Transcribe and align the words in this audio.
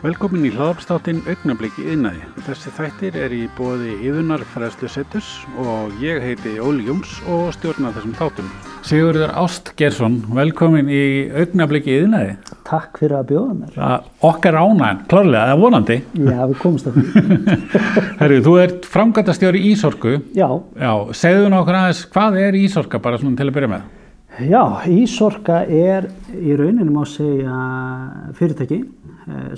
Velkomin 0.00 0.46
í 0.48 0.50
hlaðarpstáttinn 0.54 1.18
Augnabliki 1.28 1.82
yðnaði. 1.92 2.22
Þessi 2.46 2.70
þættir 2.72 3.16
er 3.20 3.34
í 3.36 3.40
bóði 3.52 3.98
yðunar 4.08 4.40
fræðslu 4.48 4.88
setus 4.88 5.26
og 5.60 5.92
ég 6.00 6.22
heiti 6.24 6.54
Óli 6.56 6.86
Jóns 6.86 7.18
og 7.28 7.50
stjórna 7.52 7.90
þessum 7.92 8.14
þáttum. 8.16 8.48
Sigurður 8.88 9.34
Ást 9.42 9.74
Gersson, 9.76 10.16
velkomin 10.32 10.88
í 10.88 11.02
Augnabliki 11.42 11.98
yðnaði. 11.98 12.32
Takk 12.64 12.96
fyrir 13.02 13.18
að 13.18 13.28
bjóða 13.34 13.58
mér. 13.58 13.76
Það 13.76 14.08
okkar 14.30 14.58
ánægn, 14.62 15.04
klárlega, 15.12 15.44
það 15.44 15.52
er 15.58 15.62
vonandi. 15.66 16.00
Já, 16.16 16.40
við 16.40 16.58
komumst 16.64 16.88
að 16.88 16.96
því. 16.96 17.60
Herru, 18.22 18.42
þú 18.48 18.58
ert 18.64 18.88
framgættastjóri 18.96 19.64
Ísorku. 19.74 20.16
Já, 20.32 20.48
Já, 20.80 20.92
segðu 21.12 21.52
nokkur 21.52 21.76
aðeins, 21.84 22.06
hvað 22.16 22.40
er 22.48 22.62
Ísorka 22.64 23.04
bara 23.04 23.20
svona 23.20 23.36
til 23.36 23.52
að 23.52 23.58
byrja 23.60 23.74
með? 23.76 23.88
já, 24.48 24.62
Ísorka 24.88 25.64
er 25.68 26.06
í 26.32 26.54
rauninu 26.56 26.88
má 26.94 27.02
segja 27.04 27.52
fyrirtæki 28.38 28.78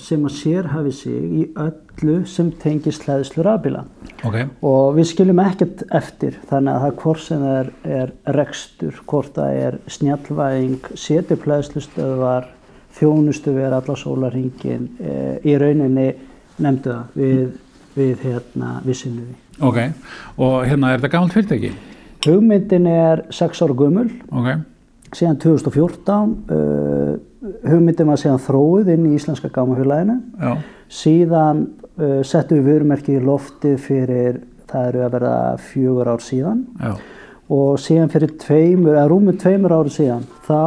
sem 0.00 0.24
að 0.26 0.34
sérhafi 0.36 0.92
sig 0.96 1.34
í 1.38 1.42
öllu 1.60 2.16
sem 2.28 2.50
tengir 2.62 2.94
slæðislu 2.96 3.44
rafbíla. 3.46 3.84
Ok. 4.26 4.38
Og 4.66 4.96
við 4.96 5.08
skiljum 5.12 5.42
ekkert 5.42 5.84
eftir 5.94 6.38
þannig 6.50 6.72
að 6.74 6.84
það 6.84 6.96
hvort 7.02 7.22
sem 7.24 7.44
það 7.44 7.58
er, 7.60 7.70
er 7.98 8.12
rekstur, 8.38 8.98
hvort 9.10 9.36
það 9.38 9.60
er 9.66 9.78
snjallvæðing, 9.96 10.90
setjuplæðslustöðvar, 11.04 12.50
þjónustu 12.98 13.54
við 13.56 13.78
alla 13.78 13.96
sólarhingin, 13.98 14.90
e, 15.00 15.14
í 15.48 15.56
rauninni 15.60 16.08
nefndu 16.62 16.92
það 16.92 17.16
við, 17.22 17.46
við, 17.96 18.26
hérna, 18.26 18.74
við 18.84 19.00
sinnum 19.00 19.30
við. 19.30 19.40
Ok, 19.62 19.80
og 20.42 20.58
hérna 20.66 20.92
er 20.92 21.00
þetta 21.00 21.14
gammalt 21.16 21.36
fyrirtæki? 21.36 21.72
Hugmyndin 22.22 22.86
er 22.86 23.24
6 23.34 23.64
ára 23.64 23.74
gömul, 23.78 24.10
Ok, 24.30 24.52
síðan 25.16 25.38
2014, 25.42 26.34
uh, 26.52 27.14
hugmyndin 27.68 28.10
var 28.10 28.20
síðan 28.20 28.42
þróið 28.42 28.92
inn 28.94 29.08
í 29.10 29.16
Íslenska 29.18 29.50
gámafélaginu, 29.52 30.18
síðan 30.92 31.66
uh, 31.98 32.20
settum 32.26 32.60
við 32.60 32.70
vörumerki 32.70 33.16
í 33.18 33.24
loftið 33.24 33.80
fyrir, 33.82 34.38
það 34.70 34.86
eru 34.88 35.02
að 35.04 35.16
verða 35.16 35.34
fjögur 35.70 36.12
ár 36.14 36.24
síðan. 36.24 36.62
Já, 36.80 36.94
og 37.52 37.74
síðan 37.82 38.08
fyrir 38.08 38.30
tveimur, 38.40 38.94
eða 38.94 39.08
rúmur 39.10 39.36
tveimur 39.40 39.74
ári 39.76 39.92
síðan, 39.92 40.22
þá 40.46 40.62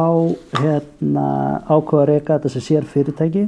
hérna 0.60 1.26
ákvaða 1.66 2.04
að 2.04 2.10
reyka 2.12 2.36
þetta 2.36 2.52
sem 2.52 2.64
sér 2.68 2.86
fyrirtæki 2.86 3.46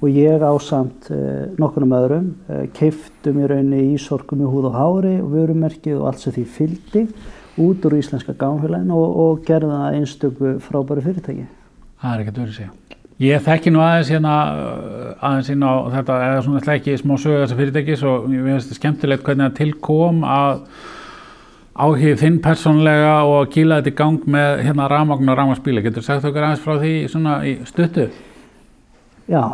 og 0.00 0.16
ég 0.16 0.40
ásamt 0.46 1.10
uh, 1.12 1.50
nokkunum 1.60 1.92
öðrum 1.98 2.30
keiftum 2.78 3.42
í 3.42 3.50
rauninni 3.50 3.90
ísorkum 3.98 4.40
í 4.40 4.48
húð 4.48 4.70
og 4.70 4.78
hári 4.78 5.18
og 5.20 5.34
vörumerkið 5.34 5.98
og 5.98 6.08
allt 6.08 6.24
sem 6.24 6.38
því 6.38 6.46
fylgdi 6.54 7.04
út 7.60 7.86
úr 7.88 7.96
íslenska 8.00 8.34
gámfélagin 8.40 8.92
og, 8.96 9.16
og 9.24 9.42
gerði 9.46 9.72
það 9.76 9.98
einstöku 10.00 10.52
frábæri 10.66 11.04
fyrirtæki. 11.06 11.46
það 12.00 12.14
er 12.14 12.22
ekkert 12.24 12.38
verið 12.40 12.54
að 12.54 12.60
segja. 12.60 12.70
Ég 13.20 13.42
þekki 13.44 13.70
nú 13.74 13.82
aðeins 13.84 14.08
hérna, 14.14 14.34
uh, 14.56 15.08
aðeins 15.28 15.50
inn 15.52 15.60
á 15.66 15.72
þetta, 15.92 16.14
eða 16.30 16.44
svona 16.46 16.74
ekki 16.78 16.94
smá 16.96 17.12
sögu 17.20 17.42
þessa 17.42 17.58
fyrirtækis 17.58 18.04
og 18.08 18.30
ég 18.32 18.46
finnst 18.46 18.70
þetta 18.70 18.78
skemmtilegt 18.80 19.26
hvernig 19.26 19.50
það 19.50 19.58
tilkom 19.58 20.22
að 20.24 20.62
áhugð 21.80 22.16
þinn 22.20 22.38
persónlega 22.44 23.12
og 23.28 23.34
að 23.42 23.50
kýla 23.54 23.78
þetta 23.80 23.92
í 23.92 23.98
gang 24.00 24.24
með 24.36 24.62
hérna 24.66 24.88
rafmagn 24.90 25.28
og 25.32 25.36
rafmagnspíla. 25.38 25.84
Getur 25.84 26.04
sagt 26.06 26.24
okkur 26.28 26.46
aðeins 26.48 26.64
frá 26.64 26.74
því 26.80 26.94
svona 27.12 27.36
í 27.48 27.52
stuttu? 27.68 28.08
Já, 29.30 29.44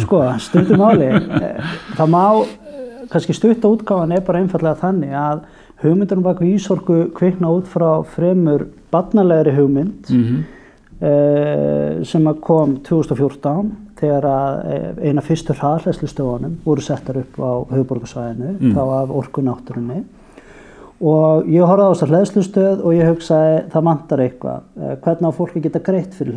sko, 0.00 0.24
stundum 0.42 0.80
máli. 0.82 1.10
Eh, 1.44 1.76
Það 1.96 2.10
má, 2.16 2.24
eh, 2.40 3.06
kannski 3.12 3.36
stutta 3.36 3.68
útgáfan 3.70 4.16
er 4.16 4.24
bara 4.26 4.40
einfallega 4.42 4.80
þannig 4.80 5.12
að 5.16 5.44
hugmyndunum 5.82 6.22
bak 6.24 6.40
við 6.40 6.54
Ísorku 6.58 7.10
kvikna 7.16 7.50
út 7.56 7.68
frá 7.70 8.02
fremur 8.04 8.66
barnalegri 8.92 9.54
hugmynd 9.56 10.10
Mm 10.10 10.24
-hmm. 10.24 10.42
eh, 11.06 12.04
sem 12.04 12.34
kom 12.40 12.76
2014 12.84 13.70
þegar 14.00 14.24
að 14.24 14.72
eh, 14.72 15.08
eina 15.08 15.20
fyrstu 15.20 15.52
hraðhleðslustöfunum 15.52 16.56
voru 16.64 16.80
settar 16.80 17.16
upp 17.16 17.38
á 17.40 17.52
höfuborgarsvæðinu, 17.74 18.56
Mm. 18.60 18.72
þá 18.74 19.02
af 19.02 19.10
orkunátturunni. 19.10 20.04
Og 21.00 21.46
ég 21.48 21.64
horfði 21.64 21.84
á 21.88 21.92
þessar 21.94 22.10
hleðslustöð 22.12 22.82
og 22.84 22.92
ég 22.92 23.08
hugsaði 23.08 23.60
það 23.72 23.84
vantar 23.84 24.18
eitthvað, 24.20 24.60
eh, 24.80 24.96
hvernig 25.00 25.28
á 25.32 25.38
fólki 25.38 25.60
geta 25.62 25.78
greitt 25.78 26.12
fyrir 26.14 26.34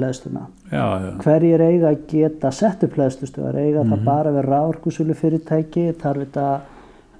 já, 0.71 1.17
hverjir 1.19 1.59
eiga 1.61 1.89
að 1.91 1.97
geta 2.07 2.51
sett 2.51 2.83
upp 2.83 2.95
hlæðslustöðar, 2.95 3.55
eiga 3.59 3.83
það 3.83 4.05
bara 4.05 4.29
að 4.29 4.33
vera 4.35 4.47
ráorkusölu 4.55 5.13
fyrirtæki, 5.13 5.93
þarf 5.99 6.17
þetta, 6.23 6.59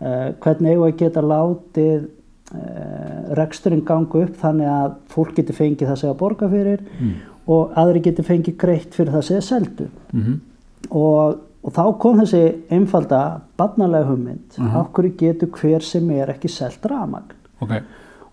uh, 0.03 0.33
hvernig 0.43 0.75
eiga 0.75 0.89
að 0.89 0.97
geta 0.99 1.23
látið 1.23 2.03
uh, 2.03 3.33
reksturinn 3.39 3.85
ganga 3.87 4.25
upp 4.25 4.35
þannig 4.41 4.73
að 4.73 4.97
fólk 5.15 5.37
geti 5.39 5.55
fengið 5.55 5.93
það 5.93 6.09
að 6.09 6.19
borga 6.19 6.49
fyrir 6.51 6.83
og 7.47 7.73
aðri 7.79 8.03
geti 8.05 8.23
fengið 8.23 8.59
greitt 8.59 8.93
fyrir 8.95 9.15
það 9.15 9.37
er 9.37 9.47
seldu. 9.51 9.89
mm 10.11 10.41
Og, 10.91 11.37
og 11.63 11.71
þá 11.71 11.83
kom 11.97 12.17
þessi 12.19 12.41
einfalda 12.75 13.39
barnalega 13.57 14.09
hugmynd, 14.09 14.57
uh 14.59 14.81
hverju 14.93 15.13
getur 15.17 15.47
hver 15.55 15.81
sem 15.81 16.09
er 16.11 16.33
ekki 16.33 16.49
selt 16.51 16.83
ramagn 16.85 17.31
ok, 17.63 17.71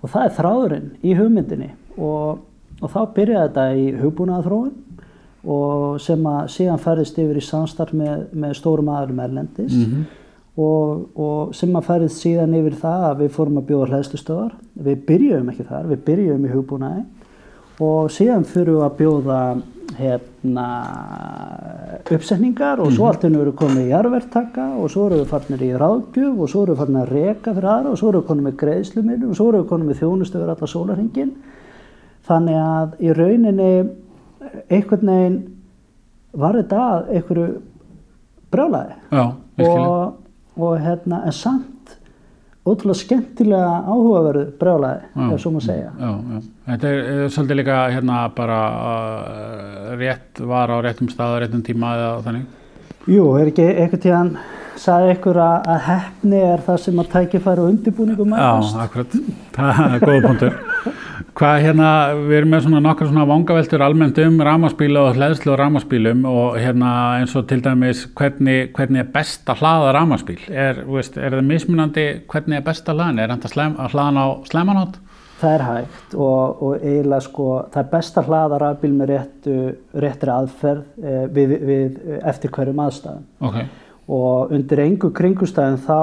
og 0.02 0.10
það 0.10 0.24
er 0.24 0.34
þráðurinn 0.38 0.88
í 1.02 1.14
hugmyndinni. 1.14 1.70
Og, 1.96 2.40
og 2.80 2.90
þá 2.90 3.00
byrjaði 3.14 3.46
þetta 3.46 3.66
í 3.76 3.86
hugbúnaðarþróun 4.00 4.72
og 5.54 6.00
sem 6.02 6.26
að 6.28 6.40
síðan 6.56 6.82
færðist 6.82 7.20
yfir 7.22 7.38
í 7.40 7.44
samstarf 7.44 7.94
með, 7.96 8.26
með 8.32 8.56
stórum 8.58 8.90
aðlum 8.92 9.22
erlendis. 9.24 9.76
Mhm. 9.76 10.08
Og, 10.60 11.02
og 11.16 11.54
sem 11.56 11.74
að 11.78 11.88
færðist 11.88 12.22
síðan 12.24 12.56
yfir 12.58 12.76
það 12.80 13.06
að 13.08 13.24
við 13.24 13.34
fórum 13.36 13.60
að 13.60 13.66
bjóða 13.70 13.90
hlæðslustöðar 13.90 14.54
við 14.86 15.02
byrjuðum 15.08 15.52
ekki 15.52 15.66
þar, 15.68 15.90
við 15.90 16.06
byrjuðum 16.08 16.46
í 16.46 16.54
hugbúnaði 16.54 17.04
og 17.80 18.10
síðan 18.12 18.48
fyrir 18.48 18.76
við 18.76 18.86
að 18.86 18.96
bjóða 18.98 19.42
hérna 20.00 20.66
uppsetningar 22.10 22.80
og 22.82 22.92
svo 22.94 23.08
allt 23.08 23.24
henni 23.26 23.40
verið 23.40 23.56
komið 23.58 23.86
í 23.88 23.90
jarðverktaka 23.90 24.66
og 24.80 24.92
svo 24.92 25.06
erum 25.08 25.22
við 25.22 25.32
farnir 25.32 25.64
í 25.66 25.70
ráðgjöf 25.80 26.36
og 26.44 26.52
svo 26.52 26.62
erum 26.64 26.76
við 26.76 26.82
farnir 26.84 27.00
að 27.02 27.14
reka 27.16 27.54
fyrir 27.56 27.70
aðra 27.74 27.94
og 27.94 27.98
svo 28.00 28.10
erum 28.10 28.22
við 28.22 28.28
konum 28.30 28.46
með 28.48 28.58
greiðslumilum 28.62 29.32
og 29.32 29.38
svo 29.38 29.48
erum 29.50 29.64
við 29.64 29.70
konum 29.72 29.90
með 29.90 30.00
þjónustöður 30.02 30.52
alla 30.54 30.70
sólarhingin 30.74 31.32
þannig 32.30 32.60
að 32.62 32.94
í 33.00 33.16
rauninni 33.18 33.72
einhvern 34.70 35.12
veginn 35.12 35.40
var 36.40 36.58
þetta 36.60 36.86
að 36.86 37.12
einhverju 37.16 37.48
skilja. 38.54 38.96
og, 39.82 40.18
og 40.62 40.78
hérna 40.84 41.22
en 41.26 41.34
samt 41.36 41.96
ótrúlega 42.68 43.00
skemmtilega 43.00 43.72
áhugaverðu 43.88 44.44
brjálæði, 44.60 45.02
Já, 45.16 45.26
ef 45.34 45.42
svo 45.42 45.52
má 45.54 45.60
segja. 45.64 45.90
Já, 45.96 46.10
já. 46.12 46.40
Þetta 46.68 46.90
er, 46.92 47.02
er 47.24 47.34
svolítið 47.34 47.60
líka 47.62 47.76
hérna 47.94 48.20
bara 48.36 48.60
uh, 48.70 49.90
rétt 50.00 50.42
var 50.52 50.72
á 50.72 50.76
réttum 50.84 51.10
stað 51.10 51.36
á 51.36 51.36
réttum 51.44 51.64
tíma 51.66 51.94
eða 51.96 52.14
þannig. 52.26 52.48
Jú, 53.08 53.26
er 53.40 53.50
ekki 53.50 53.68
einhvern 53.70 54.04
tíðan 54.04 54.32
sagði 54.80 55.14
ykkur 55.16 55.40
að, 55.40 55.68
að 55.72 55.80
hefni 55.88 56.42
er 56.46 56.64
það 56.64 56.82
sem 56.84 57.00
að 57.02 57.12
tækifæri 57.14 57.64
og 57.64 57.72
undirbúningum 57.74 58.36
Já, 58.36 58.50
akkurat. 58.84 59.16
Það 59.56 59.80
er 59.86 60.04
góða 60.04 60.20
punktur. 60.28 60.58
Hvað 61.40 61.62
hérna, 61.64 61.90
við 62.28 62.34
erum 62.36 62.50
með 62.52 62.66
svona 62.66 62.80
nokkar 62.84 63.08
svona 63.08 63.22
vangaveltur 63.24 63.80
almennt 63.80 64.18
um 64.20 64.34
ramaspíla 64.44 65.06
og 65.08 65.14
hlæðslu 65.16 65.54
og 65.54 65.56
ramaspílum 65.56 66.26
og 66.28 66.58
hérna 66.60 66.90
eins 67.16 67.32
og 67.38 67.46
til 67.48 67.62
dæmis 67.64 68.02
hvernig, 68.18 68.74
hvernig 68.76 69.00
er 69.00 69.06
best 69.14 69.48
að 69.48 69.62
hlaða 69.62 69.94
ramaspíl? 69.96 70.36
Er, 70.52 70.82
veist, 70.84 71.16
er 71.16 71.38
það 71.38 71.48
mismunandi 71.48 72.04
hvernig 72.28 72.58
er 72.58 72.66
best 72.66 72.92
að 72.92 73.00
hlaða? 73.00 73.24
Er 73.24 73.32
hann 73.32 73.46
að, 73.48 73.80
hlaða 73.94 74.26
á 74.28 74.28
slemanót? 74.50 75.00
Það 75.40 75.54
er 75.54 75.64
hægt 75.70 76.18
og, 76.26 76.60
og 76.60 76.84
eiginlega 76.84 77.24
sko, 77.30 77.48
það 77.72 77.86
er 77.86 77.90
best 77.96 78.20
að 78.20 78.28
hlaða 78.28 78.60
rafbíl 78.66 78.92
með 78.98 79.12
réttu, 79.14 79.58
réttri 80.04 80.34
aðferð 80.34 81.06
eh, 81.08 81.22
við, 81.40 81.56
við, 81.70 82.00
eftir 82.20 82.52
hverjum 82.52 82.84
aðstæðum. 82.84 83.24
Ok, 83.48 83.62
og 84.10 84.50
undir 84.56 84.80
engu 84.82 85.10
kringustæðum 85.14 85.76
þá 85.86 85.98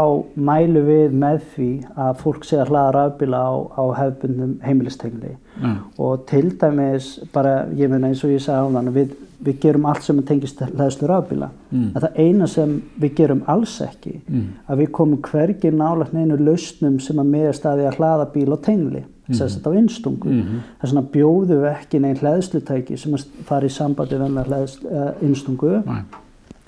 mælum 0.48 0.86
við 0.88 1.16
með 1.20 1.42
því 1.56 1.70
að 2.00 2.20
fólk 2.22 2.46
sé 2.48 2.60
að 2.62 2.70
hlaða 2.72 2.92
rafbíla 2.96 3.40
á, 3.44 3.52
á 3.76 3.84
hefbundum 4.00 4.54
heimilistengli. 4.64 5.34
Já, 5.60 5.72
og 6.00 6.22
til 6.30 6.52
dæmis 6.62 7.08
bara, 7.34 7.66
ég 7.76 7.90
meina 7.92 8.08
eins 8.08 8.24
og 8.24 8.32
ég 8.32 8.44
sagði 8.46 8.64
á 8.64 8.74
þann 8.78 8.94
við, 8.96 9.16
við 9.44 9.58
gerum 9.66 9.88
allt 9.92 10.06
sem 10.06 10.22
tengist 10.24 10.62
hlæðslu 10.64 11.10
rafbíla. 11.12 11.50
Mm. 11.72 11.90
en 11.96 12.02
það 12.06 12.22
eina 12.24 12.48
sem 12.48 12.78
við 13.02 13.16
gerum 13.18 13.42
alls 13.48 13.74
ekki 13.84 14.22
Mm. 14.30 14.46
að 14.70 14.78
við 14.86 14.92
komum 14.92 15.20
hvergi 15.22 15.72
nálægt 15.72 16.14
neinu 16.14 16.38
lausnum 16.38 17.00
sem 17.02 17.18
að 17.20 17.28
miðast 17.34 17.66
að 17.66 17.82
því 17.82 17.90
að 17.90 17.98
hlaða 17.98 18.30
bíl 18.34 18.54
á 18.56 18.58
tengli 18.62 19.04
þess 19.28 19.42
að 19.42 19.52
þetta 19.58 19.68
á 19.68 19.80
innstungu 19.82 20.30
Mhm. 20.32 20.62
þess 20.80 20.94
vegna 20.94 21.10
bjóðum 21.12 21.62
við 21.66 21.76
ekki 21.76 22.00
neinn 22.00 22.16
hlæðslutæki 22.22 22.98
sem 22.98 23.12
að 23.14 23.26
fara 23.44 23.66
í 23.66 23.70
sambandi 23.70 24.16
við 24.16 24.48
hlæðslu, 24.48 24.92
uh, 24.92 25.12
innstungu. 25.22 25.84
Næ, 25.84 26.04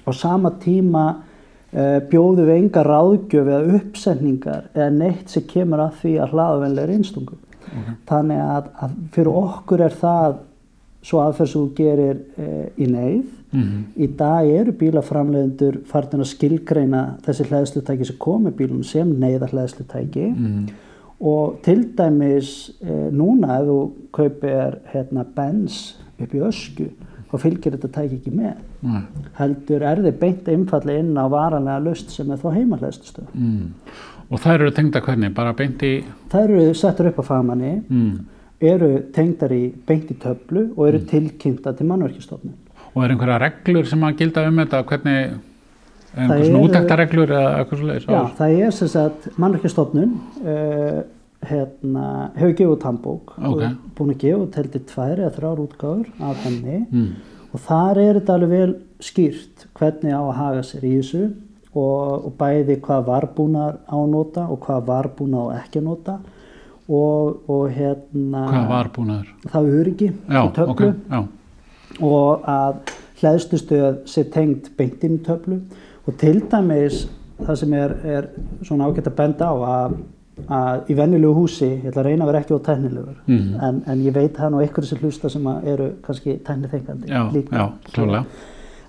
á 0.07 0.11
sama 0.11 0.51
tíma 0.59 1.15
uh, 1.73 1.99
bjóðum 2.09 2.47
við 2.47 2.55
enga 2.55 2.83
ráðgjöf 2.87 3.47
eða 3.47 3.77
uppsetningar 3.79 4.67
eða 4.73 4.89
neitt 4.95 5.33
sem 5.33 5.45
kemur 5.49 5.85
að 5.85 6.01
því 6.01 6.15
að 6.23 6.35
hlaðavenlega 6.35 6.87
er 6.87 6.95
einstungu. 6.97 7.39
Þannig 8.09 8.39
að, 8.41 8.69
að 8.81 8.93
fyrir 9.13 9.35
okkur 9.43 9.83
er 9.85 9.97
það 9.99 10.37
svo 11.05 11.21
aðferð 11.23 11.51
sem 11.51 11.61
þú 11.61 11.75
gerir 11.77 12.17
uh, 12.41 12.65
í 12.75 12.87
neyð. 12.89 13.27
mhm, 13.53 13.83
Í 13.95 14.07
dag 14.19 14.49
eru 14.49 14.73
bílaframlegendur 14.77 15.79
farin 15.89 16.23
að 16.23 16.31
skilgreina 16.33 17.03
þessi 17.25 17.47
hlæðslutæki 17.49 18.09
sem 18.09 18.19
komi 18.21 18.51
bílum 18.55 18.83
sem 18.83 19.11
neyðar 19.21 19.53
hlæðslutæki 19.53 20.27
mhm, 20.29 20.65
og 21.19 21.59
til 21.65 21.83
dæmis 21.97 22.71
uh, 22.83 23.07
núna 23.11 23.59
ef 23.59 23.69
þú 23.69 23.79
kaupir 24.15 24.79
hérna, 24.93 25.25
Benz 25.35 25.99
upp 26.19 26.35
í 26.35 26.43
ösku 26.43 26.89
þá 27.29 27.37
fylgir 27.43 27.75
þetta 27.77 27.93
tæki 27.99 28.19
ekki 28.19 28.33
með. 28.33 28.57
Nei. 28.81 29.01
heldur 29.39 29.81
er 29.83 29.99
þið 30.05 30.19
beint 30.19 30.45
einfallega 30.47 30.99
inn 31.03 31.17
á 31.19 31.25
varanlega 31.27 31.83
lust 31.83 32.11
sem 32.15 32.29
er 32.31 32.37
þá 32.39 32.47
heimahleðslustöð. 32.55 33.27
Mm. 33.35 33.73
Og 34.31 34.39
það 34.39 34.53
eru 34.59 34.71
tengda 34.77 35.01
hvernig? 35.01 35.33
Bara 35.35 35.53
beint 35.57 35.81
í... 35.83 35.93
Það 36.31 36.43
eru 36.49 36.73
settur 36.77 37.09
upp 37.11 37.19
á 37.19 37.23
fagmanni, 37.27 37.73
Mm. 37.89 38.25
eru 38.61 38.89
tengdar 39.15 39.51
í 39.51 39.73
beint 39.87 40.09
í 40.11 40.15
töflu 40.21 40.69
og 40.77 40.87
eru 40.87 40.99
tilkynnta 41.09 41.73
til 41.75 41.87
mannverkistofnun. 41.87 42.53
Og 42.95 43.03
er 43.03 43.09
einhverja 43.13 43.39
reglur 43.39 43.85
sem 43.85 43.99
að 44.03 44.17
gilda 44.17 44.47
um 44.47 44.55
þetta? 44.63 44.83
Hvernig... 44.85 45.39
Er 46.09 46.25
Það 46.25 46.31
einhver 46.33 46.45
svona 46.49 46.65
útæktarreglur 46.65 47.29
eða 47.37 47.49
eitthvað 47.59 47.77
svo 47.79 47.87
leiðis? 47.87 48.05
Já, 48.09 48.21
það 48.39 48.53
er 48.65 48.71
sem 48.73 48.87
sagt 48.89 49.27
mannverkistofnun 49.37 50.13
uh, 50.41 51.01
hérna, 51.45 52.05
hefur 52.35 52.55
gefið 52.57 52.71
út 52.73 52.85
handbók 52.87 53.35
Ok. 53.37 53.43
og 53.45 53.91
búin 53.99 54.13
að 54.15 54.23
gefa 54.23 54.39
út 54.47 54.57
heldur 54.57 54.81
tvær 54.89 55.19
eða 55.21 55.29
þrjár 55.37 55.61
útgáður 55.67 56.07
af 56.31 56.41
henni 56.47 56.79
Mm. 56.89 57.11
Og 57.53 57.61
þar 57.65 57.99
er 58.03 58.19
þetta 58.19 58.35
alveg 58.37 58.51
vel 58.53 58.73
skýrt 59.03 59.67
hvernig 59.79 60.13
á 60.13 60.21
að 60.21 60.35
haga 60.39 60.63
sér 60.67 60.83
í 60.89 60.93
þessu 60.99 61.21
og, 61.73 62.25
og 62.27 62.33
bæði 62.39 62.79
hvað 62.85 63.07
varbúnar 63.09 63.79
á 63.89 63.95
að 63.97 64.09
nota 64.13 64.45
og 64.49 64.59
hvað 64.65 64.85
varbúnar 64.89 65.49
á 65.49 65.57
ekki 65.63 65.81
að 65.81 65.87
nota 65.89 66.17
og, 66.89 67.41
og 67.49 67.67
hérna 67.75 68.45
Hvað 68.49 68.69
var 68.73 68.89
búin 68.95 69.11
að 69.13 69.19
þér? 69.23 69.51
það 69.53 69.67
er 69.69 69.79
öryggi 69.83 70.09
Já, 70.09 70.39
í 70.41 70.53
töflu 70.57 70.73
ok, 70.73 70.83
já. 71.13 71.19
og 72.09 72.49
að 72.49 72.95
hlæðslustöð 73.19 73.99
sé 74.09 74.23
tengd 74.33 74.69
beint 74.79 75.03
inn 75.05 75.17
í 75.19 75.23
töflu 75.25 75.59
og 76.07 76.15
til 76.21 76.37
dæmis 76.49 77.03
það 77.39 77.59
sem 77.61 77.73
er, 77.77 77.93
er 78.03 78.29
svona 78.67 78.87
ágætt 78.89 79.09
að 79.11 79.17
benda 79.19 79.49
á 79.51 79.55
að, 79.55 79.99
að 80.49 80.89
í 80.89 80.95
venjulegu 80.95 81.33
húsi, 81.35 81.65
ég 81.83 81.85
ætla 81.91 82.01
að 82.01 82.05
reyna 82.09 82.23
að 82.25 82.31
vera 82.31 82.39
ekki 82.43 82.53
á 82.55 82.59
tæknilegur, 82.69 83.15
Mhm. 83.27 83.59
en, 83.61 83.83
en 83.87 84.03
ég 84.05 84.13
veit 84.13 84.33
það 84.37 84.51
nú 84.51 84.61
einhverju 84.61 84.85
sem 84.87 84.97
hlusta 84.99 85.29
sem 85.29 85.47
eru 85.65 85.91
kannski 86.01 86.37
tæknithengandi 86.43 87.07
Já, 87.07 87.31
já, 87.51 87.69
klálega. 87.93 88.25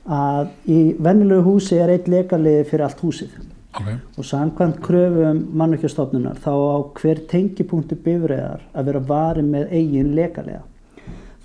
að 0.08 0.48
í 0.68 0.96
venjulegu 0.98 1.42
húsi 1.44 1.76
er 1.78 1.88
eitt 1.90 2.08
leikaliði 2.08 2.64
fyrir 2.66 2.84
allt 2.84 3.00
húsið 3.00 3.30
Ok, 3.72 3.86
og 4.18 4.24
samkvæmt 4.24 4.80
kröfum 4.82 5.44
mannveikjastofnunar 5.54 6.38
þá 6.42 6.50
á 6.50 6.76
hver 7.00 7.20
tengipunktu 7.30 7.94
bifræðar 8.02 8.60
að 8.74 8.84
vera 8.84 9.00
varið 9.00 9.44
með 9.46 9.68
eigin 9.72 10.14
leikalega. 10.16 10.62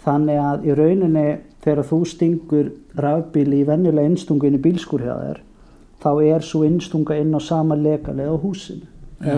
Þannig 0.06 0.40
að 0.42 0.66
í 0.66 0.74
rauninni 0.78 1.38
þegar 1.62 1.84
þú 1.86 2.00
stingur 2.06 2.72
rafbíli 2.98 3.62
í 3.62 3.66
venjulega 3.68 4.10
innstungu 4.10 4.48
inn 4.48 4.58
í 4.58 4.62
bílskur 4.62 5.02
hjá 5.06 5.14
þér 5.22 5.40
þá 6.02 6.10
er 6.36 6.40
svo 6.46 6.64
innstunga 6.66 7.16
inn 7.22 7.34
á 7.34 7.42
sama 7.42 7.76
leikalega 7.76 8.34
á 8.34 8.38
húsinu. 8.42 8.86
Eða. 9.22 9.38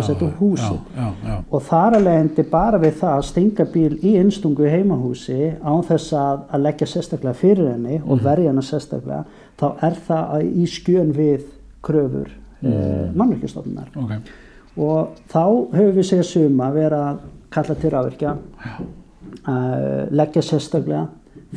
Já, 0.95 1.03
já, 1.03 1.09
já. 1.27 1.35
Og 1.51 1.63
þar 1.67 1.99
alveg 1.99 2.21
endi 2.23 2.47
bara 2.51 2.79
við 2.81 2.97
það 3.01 3.13
að 3.17 3.27
stinga 3.29 3.67
bíl 3.73 3.93
í 4.01 4.15
innstungu 4.21 4.65
í 4.65 4.73
heimahúsi 4.73 5.51
án 5.61 5.85
þess 5.87 6.15
að, 6.17 6.41
að 6.49 6.65
leggja 6.65 6.89
sérstaklega 6.93 7.37
fyrir 7.37 7.71
henni 7.73 8.01
og 8.01 8.25
verja 8.25 8.51
henni 8.51 8.65
sérstaklega, 8.65 9.23
þá 9.59 9.67
er 9.89 10.01
það 10.09 10.35
að 10.37 10.49
í 10.49 10.67
skjön 10.73 11.13
við 11.17 11.47
kröfur 11.85 12.29
eh, 12.63 13.07
mannverkjastofnunar. 13.13 13.93
Ok, 14.01 14.35
Og 14.77 15.15
þá 15.31 15.43
höfum 15.73 15.95
við 15.95 16.05
segja 16.05 16.25
suma 16.27 16.69
vera 16.75 16.99
að 17.11 17.21
kalla 17.53 17.75
til 17.81 17.91
rávirkja, 17.93 18.33
uh, 18.77 20.03
leggja 20.13 20.43
sérstaklega 20.45 21.07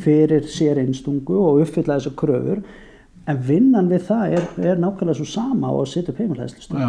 fyrir 0.01 0.47
sér 0.49 0.79
innstungu 0.81 1.35
og 1.37 1.61
uppfylla 1.61 1.99
þessar 1.99 2.15
kröfur, 2.17 2.63
en 3.29 3.41
vinnan 3.45 3.91
við 3.91 4.07
það 4.07 4.35
er, 4.39 4.47
er 4.71 4.81
nákvæmlega 4.81 5.19
svo 5.19 5.27
sama 5.29 5.69
og 5.69 5.83
að 5.83 5.91
setja 5.93 6.15
upp 6.15 6.21
heimilhæðslustöð. 6.23 6.81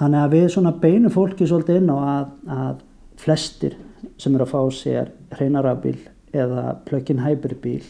Þannig 0.00 0.22
að 0.24 0.34
við 0.36 0.46
svona 0.54 0.72
beinum 0.80 1.12
fólki 1.12 1.48
svolítið 1.48 1.80
inn 1.82 1.92
á 1.92 1.96
að, 2.00 2.28
að 2.56 2.82
flestir 3.20 3.76
sem 4.20 4.34
eru 4.34 4.46
að 4.46 4.52
fá 4.54 4.60
sér 4.72 5.10
hreinarafbíl 5.36 5.98
eða 6.36 6.76
plug-in 6.86 7.20
hybrid 7.24 7.60
bíl 7.60 7.82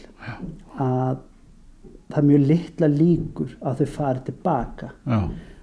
að 0.81 1.21
það 2.11 2.17
er 2.19 2.27
mjög 2.27 2.47
litla 2.49 2.89
líkur 2.91 3.53
að 3.61 3.81
þau 3.81 3.93
fari 3.95 4.25
tilbaka. 4.27 4.91
já. 5.05 5.21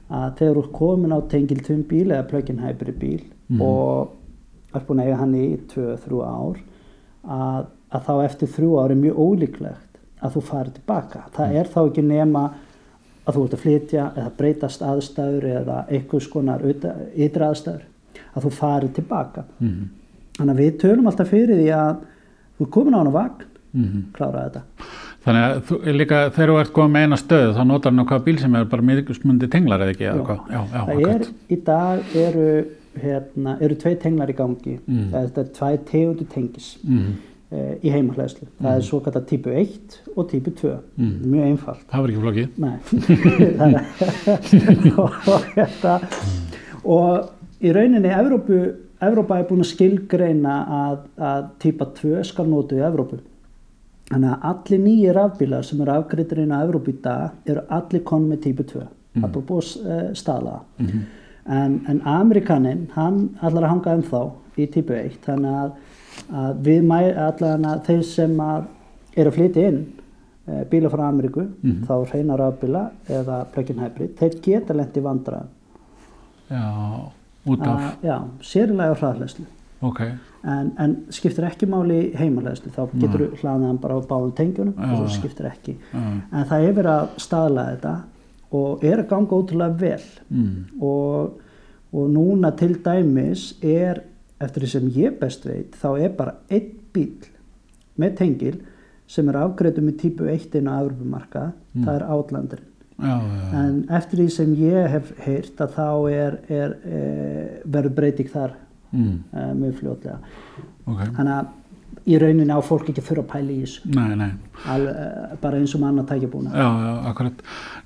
Að 0.09 0.29
þegar 0.39 0.55
þú 0.57 0.61
ert 0.63 0.77
komin 0.79 1.13
á 1.13 1.21
tengil 1.29 1.59
tveim 1.61 1.83
bíl 1.85 2.07
eða 2.07 2.29
plug-in 2.31 2.63
hybrid 2.65 2.97
bíl 2.97 3.25
og 3.61 4.15
er 4.73 4.87
búin 4.89 5.03
að 5.03 5.11
eiga 5.11 5.19
hann 5.21 5.35
í 5.37 5.49
2-3 5.69 6.23
ár 6.25 6.63
að, 7.29 7.67
að 7.93 8.07
þá 8.07 8.15
eftir 8.25 8.53
þrjú 8.55 8.71
ár 8.81 8.95
er 8.95 9.03
mjög 9.03 9.21
ólíklegt 9.21 10.01
að 10.25 10.35
þú 10.35 10.43
fari 10.49 10.73
tilbaka. 10.79 11.27
Það 11.37 11.59
er 11.61 11.71
þá 11.75 11.79
ekki 11.83 12.05
nema 12.09 12.45
að 13.29 13.37
þú 13.37 13.45
ert 13.45 13.55
að 13.59 13.63
flytja 13.65 14.07
eða 14.17 14.31
breytast 14.39 14.83
aðstæður 14.83 15.45
eða 15.53 15.79
einhvers 15.93 16.29
konar 16.33 16.65
ytri 16.65 17.45
aðstæður 17.45 17.85
að 18.35 18.45
þú 18.47 18.53
fari 18.63 18.89
tilbaka. 18.99 19.45
Mm 19.61 19.89
Þannig 20.39 20.55
að 20.55 20.61
við 20.63 20.75
tölum 20.79 21.07
alltaf 21.11 21.29
fyrir 21.33 21.57
því 21.59 21.71
að 21.75 21.95
þú 22.59 22.65
er 22.65 22.69
komin 22.71 22.95
á 22.95 22.99
hann 23.01 23.09
á 23.11 23.19
vagn, 23.19 23.41
-hmm. 23.75 24.03
klára 24.15 24.43
þetta. 24.45 24.61
Þannig 25.25 25.43
að 25.45 25.63
þú, 25.67 25.79
líka 25.99 26.19
þegar 26.31 26.49
þú 26.53 26.59
ert 26.61 26.73
komið 26.73 26.93
með 26.95 27.03
eina 27.03 27.17
stöð 27.19 27.55
þá 27.57 27.63
notar 27.67 27.93
hann 27.93 28.07
hvað 28.07 28.25
bíl 28.25 28.39
sem 28.39 28.55
er 28.55 28.65
bara 28.65 28.83
miðgusmundi 28.83 29.49
tenglar 29.51 29.81
eða 29.83 29.91
ekki 29.95 30.05
eða 30.07 30.17
Já. 30.17 30.25
hvað? 30.29 30.39
Já, 30.49 30.61
já, 30.73 30.85
Það 30.87 30.89
er, 30.89 31.09
akkurat. 31.09 31.29
í 31.51 31.57
dag 31.65 31.99
eru, 32.15 32.65
hérna, 33.03 33.57
eru 33.61 33.75
tvei 33.75 33.95
tenglar 33.97 34.29
í 34.31 34.37
gangi, 34.37 34.79
Mm. 34.87 35.11
þetta 35.11 35.39
er 35.39 35.49
tvei 35.59 35.77
tegundu 35.91 36.25
tengis 36.29 36.79
Mm. 36.87 36.99
e, 36.99 37.38
í 37.51 37.89
heimahleðslu. 37.95 38.47
Það 38.61 38.75
er 38.77 38.83
svo 38.85 38.99
kallar 39.01 39.23
típu 39.31 39.53
1 39.57 39.95
og 40.17 40.27
típu 40.31 40.51
2, 40.59 40.73
Mm. 40.99 41.15
mjög 41.33 41.45
einfalt. 41.47 41.85
Það 41.89 42.01
var 42.03 42.09
ekki 42.11 42.23
flókið. 42.25 42.49
Nei, 42.59 42.77
og, 44.99 45.17
og, 45.33 45.47
þetta, 45.55 45.95
og 46.85 47.65
í 47.65 47.73
rauninni 47.75 48.11
Evrópu, 48.15 48.59
Evrópa 49.01 49.39
er 49.41 49.47
búin 49.49 49.63
að 49.63 49.71
skilgreina 49.73 50.55
að, 50.83 50.97
að 51.23 51.49
típa 51.63 51.87
2 51.99 52.23
skal 52.27 52.49
notu 52.51 52.79
í 52.81 52.85
Evrópu. 52.85 53.21
Þannig 54.09 54.31
að 54.33 54.47
allir 54.51 54.81
nýjir 54.85 55.17
rafbílar 55.19 55.65
sem 55.69 55.81
eru 55.85 55.93
afgreitir 55.99 56.41
inn 56.45 56.53
á 56.57 56.65
Evrópu 56.65 56.95
í 56.95 56.99
dag 57.05 57.49
eru 57.53 57.63
allir 57.77 58.03
konum 58.09 58.31
með 58.33 58.43
típu 58.49 58.65
2. 58.71 58.85
Það 59.19 59.25
er 59.25 59.33
bara 59.35 59.49
búið 59.51 59.71
að 59.97 60.15
staðla 60.21 60.55
það. 60.59 60.65
Mhm. 60.85 61.07
En, 61.49 61.79
en 61.89 62.01
Amerikaninn, 62.05 62.83
hann 62.93 63.21
allar 63.41 63.65
að 63.65 63.71
hanga 63.73 63.93
ennþá 63.97 64.19
í 64.61 64.67
típu 64.75 64.93
1. 64.99 65.15
Þannig 65.25 65.55
að, 65.63 65.71
að 66.33 66.59
við 66.67 66.83
mæ, 66.85 66.99
allar 67.17 67.59
að 67.75 67.85
þeir 67.87 68.03
sem 68.05 68.37
að 68.41 68.65
eru 69.17 69.31
að 69.31 69.35
flytja 69.39 69.69
inn 69.69 69.79
e, 70.49 70.65
bíla 70.71 70.89
frá 70.93 71.09
Ameríku, 71.09 71.47
Mhm. 71.63 71.85
þá 71.87 72.13
reyna 72.13 72.37
rafbíla 72.37 72.91
eða 73.09 73.45
plug-in 73.53 73.79
hybrid, 73.79 74.17
þeir 74.17 74.41
geta 74.43 74.75
lent 74.75 74.97
í 74.97 75.01
vandræðum. 75.03 75.49
Já, 76.51 76.65
út 77.47 77.61
af, 77.61 77.81
Að, 77.81 78.03
Já, 78.03 78.19
sérilega 78.41 78.95
á 78.95 79.01
hraðleyslu. 79.01 79.45
ok, 79.83 80.01
En, 80.45 80.73
en 80.79 80.93
skiptir 81.11 81.45
ekki 81.45 81.67
máli 81.67 81.97
í 82.13 82.17
heimalæðslu, 82.17 82.71
þá 82.71 82.93
getur 83.01 83.25
þú 83.25 83.41
hlaðið 83.41 83.67
hann 83.67 83.79
bara 83.83 83.95
á 83.99 84.01
báðum 84.07 84.33
tengjunum 84.39 84.75
og 84.79 84.85
já. 84.87 85.01
það 85.03 85.11
skiptir 85.17 85.47
ekki. 85.51 85.75
já, 85.93 85.99
En 86.33 86.45
það 86.47 86.69
er 86.69 86.73
verið 86.73 86.93
að 86.95 87.09
staðla 87.19 87.65
þetta 87.73 87.95
og 88.53 88.85
er 88.85 88.99
að 89.03 89.09
ganga 89.09 89.37
ótrúlega 89.43 89.79
vel 89.79 90.03
mm, 90.31 90.65
og, 90.81 91.33
og 91.93 92.09
núna 92.15 92.51
til 92.57 92.75
dæmis 92.85 93.55
er, 93.63 94.01
eftir 94.41 94.63
því 94.63 94.69
sem 94.73 94.89
ég 94.95 95.19
best 95.21 95.45
veit, 95.47 95.73
þá 95.83 95.89
er 96.05 96.09
bara 96.19 96.35
einn 96.51 96.69
bíl 96.95 97.29
með 97.99 98.17
tengil 98.21 98.57
sem 99.09 99.29
er 99.33 99.39
afgreitur 99.41 99.83
með 99.83 99.97
típu 100.03 100.29
1 100.31 100.55
inn 100.61 100.69
á 100.69 100.79
Evropumarka, 100.83 101.53
Mm. 101.75 101.85
það 101.85 101.95
er 101.95 102.05
Outlanderinn. 102.11 102.65
já, 102.99 103.21
já, 103.21 103.55
En 103.59 103.85
eftir 103.91 104.19
því 104.19 104.31
sem 104.31 104.55
ég 104.57 104.89
hef 104.91 105.13
heyrt 105.19 105.57
að 105.61 105.75
þá 105.77 106.11
er, 106.11 106.39
er 106.49 106.71
e, 106.85 107.61
verður 107.67 107.95
breyting 107.95 108.29
þar 108.33 108.51
mm, 108.93 109.19
e, 109.33 109.55
mjög 109.55 109.75
fljótlega. 109.81 110.19
ok, 110.87 111.01
Þannig 111.17 111.35
að 111.39 111.47
í 112.09 112.17
rauninni 112.23 112.55
á 112.57 112.61
fólk 112.65 112.89
ekki 112.89 113.03
þurfa 113.05 113.23
að 113.25 113.31
pæla 113.35 113.53
í 113.53 113.59
þessu, 113.63 113.91
nei, 113.95 114.17
nei, 114.17 114.31
Alveg, 114.73 114.97
eh, 114.97 115.37
bara 115.43 115.59
eins 115.61 115.75
og 115.77 115.81
með 115.83 115.89
annað 115.93 116.07
tækjabúna. 116.13 116.51
já, 116.57 116.69
já, 116.87 116.93
akkurat, 117.11 117.43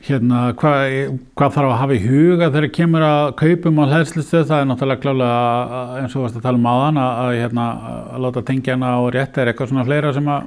hérna, 0.08 0.40
hvað, 0.62 1.18
hvað 1.36 1.54
þarf 1.56 1.72
að 1.72 1.78
hafa 1.82 1.96
í 1.98 2.02
huga 2.06 2.50
þegar 2.54 2.68
kemur 2.78 3.06
að 3.08 3.34
kaupum 3.42 3.80
á 3.82 3.84
hlæðslustuð, 3.90 4.46
það 4.48 4.60
er 4.62 4.66
náttúrulega 4.70 5.02
klálega 5.02 5.38
að- 5.80 5.94
eins 6.02 6.16
og 6.16 6.22
varst 6.26 6.36
að 6.38 6.42
tala 6.46 6.58
um 6.62 6.70
áðan 6.72 7.02
að, 7.02 7.12
að, 7.24 7.38
hérna, 7.42 7.66
að 8.14 8.20
láta 8.26 8.44
tengja 8.52 8.76
hana 8.78 8.92
og 9.02 9.12
rétt 9.12 9.38
er 9.42 9.46
eitthvað 9.52 9.68
svona 9.72 9.84
fleira 9.90 10.12
sem 10.14 10.24
að, 10.36 10.42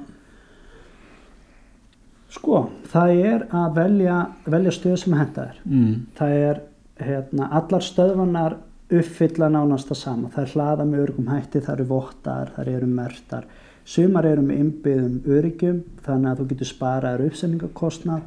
Sko, 2.36 2.58
það 2.92 3.12
er 3.26 3.44
að 3.56 3.76
velja, 3.78 4.16
velja 4.52 4.72
stöð 4.76 4.96
sem 5.00 5.14
henda 5.16 5.46
þér. 5.46 5.60
mm, 5.66 5.94
Það 6.18 6.34
er, 6.50 6.58
hérna, 7.00 7.48
allar 7.60 7.84
stöðvanar 7.86 8.56
uppfylla 8.92 9.48
nánast 9.50 9.88
það 9.90 10.00
sama. 10.02 10.28
Það 10.34 10.44
er 10.44 10.52
hlaða 10.56 10.86
með 10.90 11.04
örgum 11.06 11.30
hætti, 11.32 11.62
það 11.64 11.74
eru 11.78 11.86
vottar, 11.94 12.52
það 12.58 12.68
eru 12.76 12.88
mertar. 12.88 13.46
Sumar 13.86 14.26
eru 14.26 14.42
með 14.42 14.62
innbyggðum 14.64 15.18
öryggjum, 15.38 15.82
þannig 16.06 16.32
að 16.32 16.40
þú 16.40 16.46
getur 16.52 16.70
sparaður 16.72 17.26
uppsendingakostnað 17.28 18.24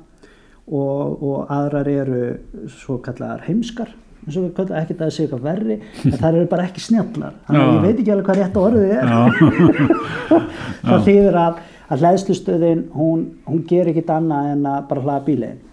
og, 0.69 1.25
og 1.25 1.49
aðrar 1.51 1.91
eru 1.91 2.21
svo 2.71 2.99
kallar 3.03 3.43
heimskar, 3.49 3.91
ekki 4.29 4.63
að 4.69 5.01
það 5.01 5.11
sé 5.17 5.25
eitthvað 5.25 5.47
verri, 5.49 5.79
en 6.05 6.15
það 6.21 6.29
eru 6.29 6.51
bara 6.53 6.69
ekki 6.69 6.85
snjallar. 6.85 7.41
Þannig 7.49 7.65
að 7.65 7.73
ég 7.73 7.87
veit 7.87 8.03
ekki 8.03 8.15
alveg 8.15 8.29
hvað 8.29 8.41
rétt 8.43 8.61
orðið 8.63 8.95
er. 8.99 9.11
það 10.89 11.05
þýðir 11.09 11.41
að, 11.43 11.61
að 11.89 12.05
hlæðslustöðin, 12.05 12.87
hún, 12.95 13.27
hún 13.49 13.67
ger 13.71 13.91
ekkit 13.91 14.15
annað 14.15 14.53
en 14.53 14.65
að 14.69 14.81
bara 14.93 15.05
hlaða 15.07 15.27
bílegin 15.27 15.65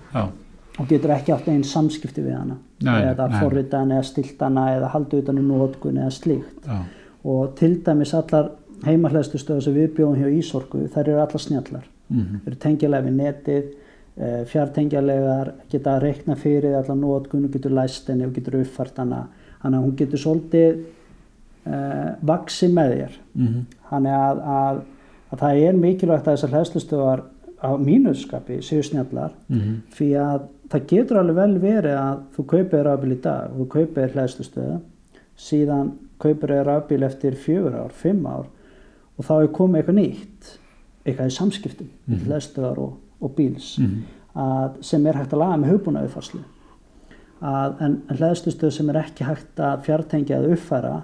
og 0.75 0.89
getur 0.89 1.13
ekki 1.15 1.31
átt 1.31 1.45
einn 1.51 1.63
samskipti 1.63 2.23
við 2.23 2.35
hana. 2.35 2.57
Nei, 2.83 2.97
eða 3.11 3.29
nei. 3.31 3.37
forrita 3.39 3.79
hana 3.79 3.99
eða 3.99 4.07
stilt 4.09 4.41
hana 4.43 4.65
eða 4.73 4.89
halda 4.91 5.21
utan 5.21 5.39
um 5.39 5.51
nótkun 5.53 6.01
eða 6.01 6.11
slíkt. 6.11 6.65
Já, 6.67 6.81
og 7.25 7.53
til 7.57 7.77
dæmis 7.85 8.13
allar 8.17 8.51
heimahlæðslustöðar 8.85 9.61
sem 9.65 9.73
við 9.75 9.93
bjóðum 9.97 10.21
hjá 10.21 10.29
Ísorku 10.39 10.85
þær 10.93 11.07
eru 11.07 11.19
allar 11.23 11.41
snjallar 11.43 11.85
Mhm. 12.09 12.41
eru 12.45 12.55
tengjalega 12.61 13.07
við 13.07 13.15
netið 13.17 13.63
uh, 14.21 14.43
fjartengjalegar 14.45 15.53
geta 15.71 15.95
að 15.95 16.03
reikna 16.03 16.35
fyrir 16.37 16.75
allar 16.77 16.97
nótgun 16.99 17.45
og 17.47 17.51
getur 17.55 17.71
læst 17.73 18.07
henni 18.11 18.25
og 18.27 18.33
getur 18.35 18.59
uppfært 18.61 18.97
hana 19.01 19.23
þannig 19.63 19.79
að 19.79 19.85
hún 19.87 19.95
getur 19.97 20.21
svolítið 20.21 20.83
uh, 21.65 22.11
vaksi 22.21 22.69
með 22.73 22.93
þér 22.95 23.15
Mhm. 23.35 23.65
þannig 23.89 24.13
að, 24.19 24.43
að, 24.59 24.81
að 25.33 25.39
það 25.41 25.63
er 25.67 25.73
mikilvægt 25.81 26.27
að 26.27 26.35
þessar 26.37 26.53
hlæðslustöðar 26.53 27.23
á 27.65 27.69
mínuskapi 27.81 28.59
séu 28.61 28.83
snjallar 28.85 29.31
Mhm. 29.49 29.73
því 29.97 30.09
að 30.21 30.41
það 30.69 30.85
getur 30.87 31.17
alveg 31.17 31.35
vel 31.35 31.59
verið 31.59 31.97
að 31.97 32.19
þú 32.37 32.45
kaupir 32.45 32.83
rafbíl 32.85 33.11
í 33.17 33.21
dag 33.21 33.49
og 33.51 33.57
þú 33.59 33.67
kaupir 33.67 34.13
hlæðslustöðu 34.13 34.79
síðan 35.37 35.91
kaupir 36.19 36.49
þér 36.53 36.65
rafbíl 36.69 37.03
eftir 37.03 37.31
fjögur 37.35 37.73
ár, 37.75 37.89
fimm 37.91 38.25
ár 38.27 38.45
og 39.17 39.25
þá 39.25 39.33
er 39.41 39.47
komið 39.47 39.81
eitthvað 39.81 39.99
nýtt 39.99 40.51
eitthvað 41.05 41.27
í 41.31 41.35
samskiptum 41.39 41.87
mm 41.87 42.13
Mhm. 42.15 42.25
hlæðstöðar 42.27 42.77
og, 42.77 42.93
og 43.21 43.35
bíls 43.35 43.77
Mhm. 43.79 44.03
að, 44.35 44.69
sem 44.81 45.05
er 45.07 45.13
hægt 45.13 45.33
að 45.33 45.39
laga 45.39 45.57
með 45.57 45.71
hugbúnaði 45.73 46.09
farslu 46.09 46.39
að, 47.41 47.81
en, 47.81 48.01
en 48.09 48.17
hlæðslustöð 48.17 48.71
sem 48.71 48.89
er 48.89 49.01
ekki 49.03 49.23
hægt 49.27 49.59
að 49.59 49.83
fjartengja 49.85 50.39
eða 50.39 50.53
uppfæra 50.55 50.95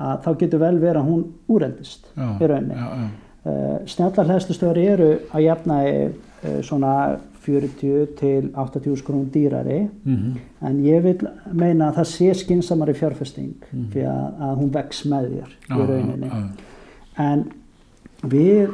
að 0.00 0.22
þá 0.24 0.30
getur 0.38 0.58
vel 0.62 0.78
verið 0.80 1.00
að 1.02 1.08
hún 1.10 1.24
úreldist 1.48 2.06
Já, 2.16 2.28
í 2.40 2.46
rauninni 2.48 2.74
já, 2.74 2.86
já. 3.00 3.08
Uh, 3.40 3.78
snjallar 3.88 4.26
hlæðslustöðar 4.28 4.78
eru 4.84 5.10
að 5.32 5.44
jafna 5.46 5.76
uh, 5.88 6.60
svona 6.62 6.94
40 7.40 8.10
til 8.18 8.50
80 8.52 8.96
skrún 9.00 9.30
dýrari 9.32 9.88
Mhm. 10.04 10.34
en 10.62 10.82
ég 10.84 11.02
vil 11.02 11.28
meina 11.52 11.88
að 11.90 11.96
það 12.02 12.10
sé 12.10 12.34
skinsamari 12.34 12.92
fjárfesting 12.94 13.54
Mhm. 13.72 13.86
því 13.92 14.02
að, 14.04 14.40
að 14.40 14.56
hún 14.60 14.70
vex 14.72 15.04
með 15.06 15.30
þér 15.30 15.54
í 15.70 15.86
rauninni. 15.88 16.30
En 17.20 17.46
við 18.22 18.70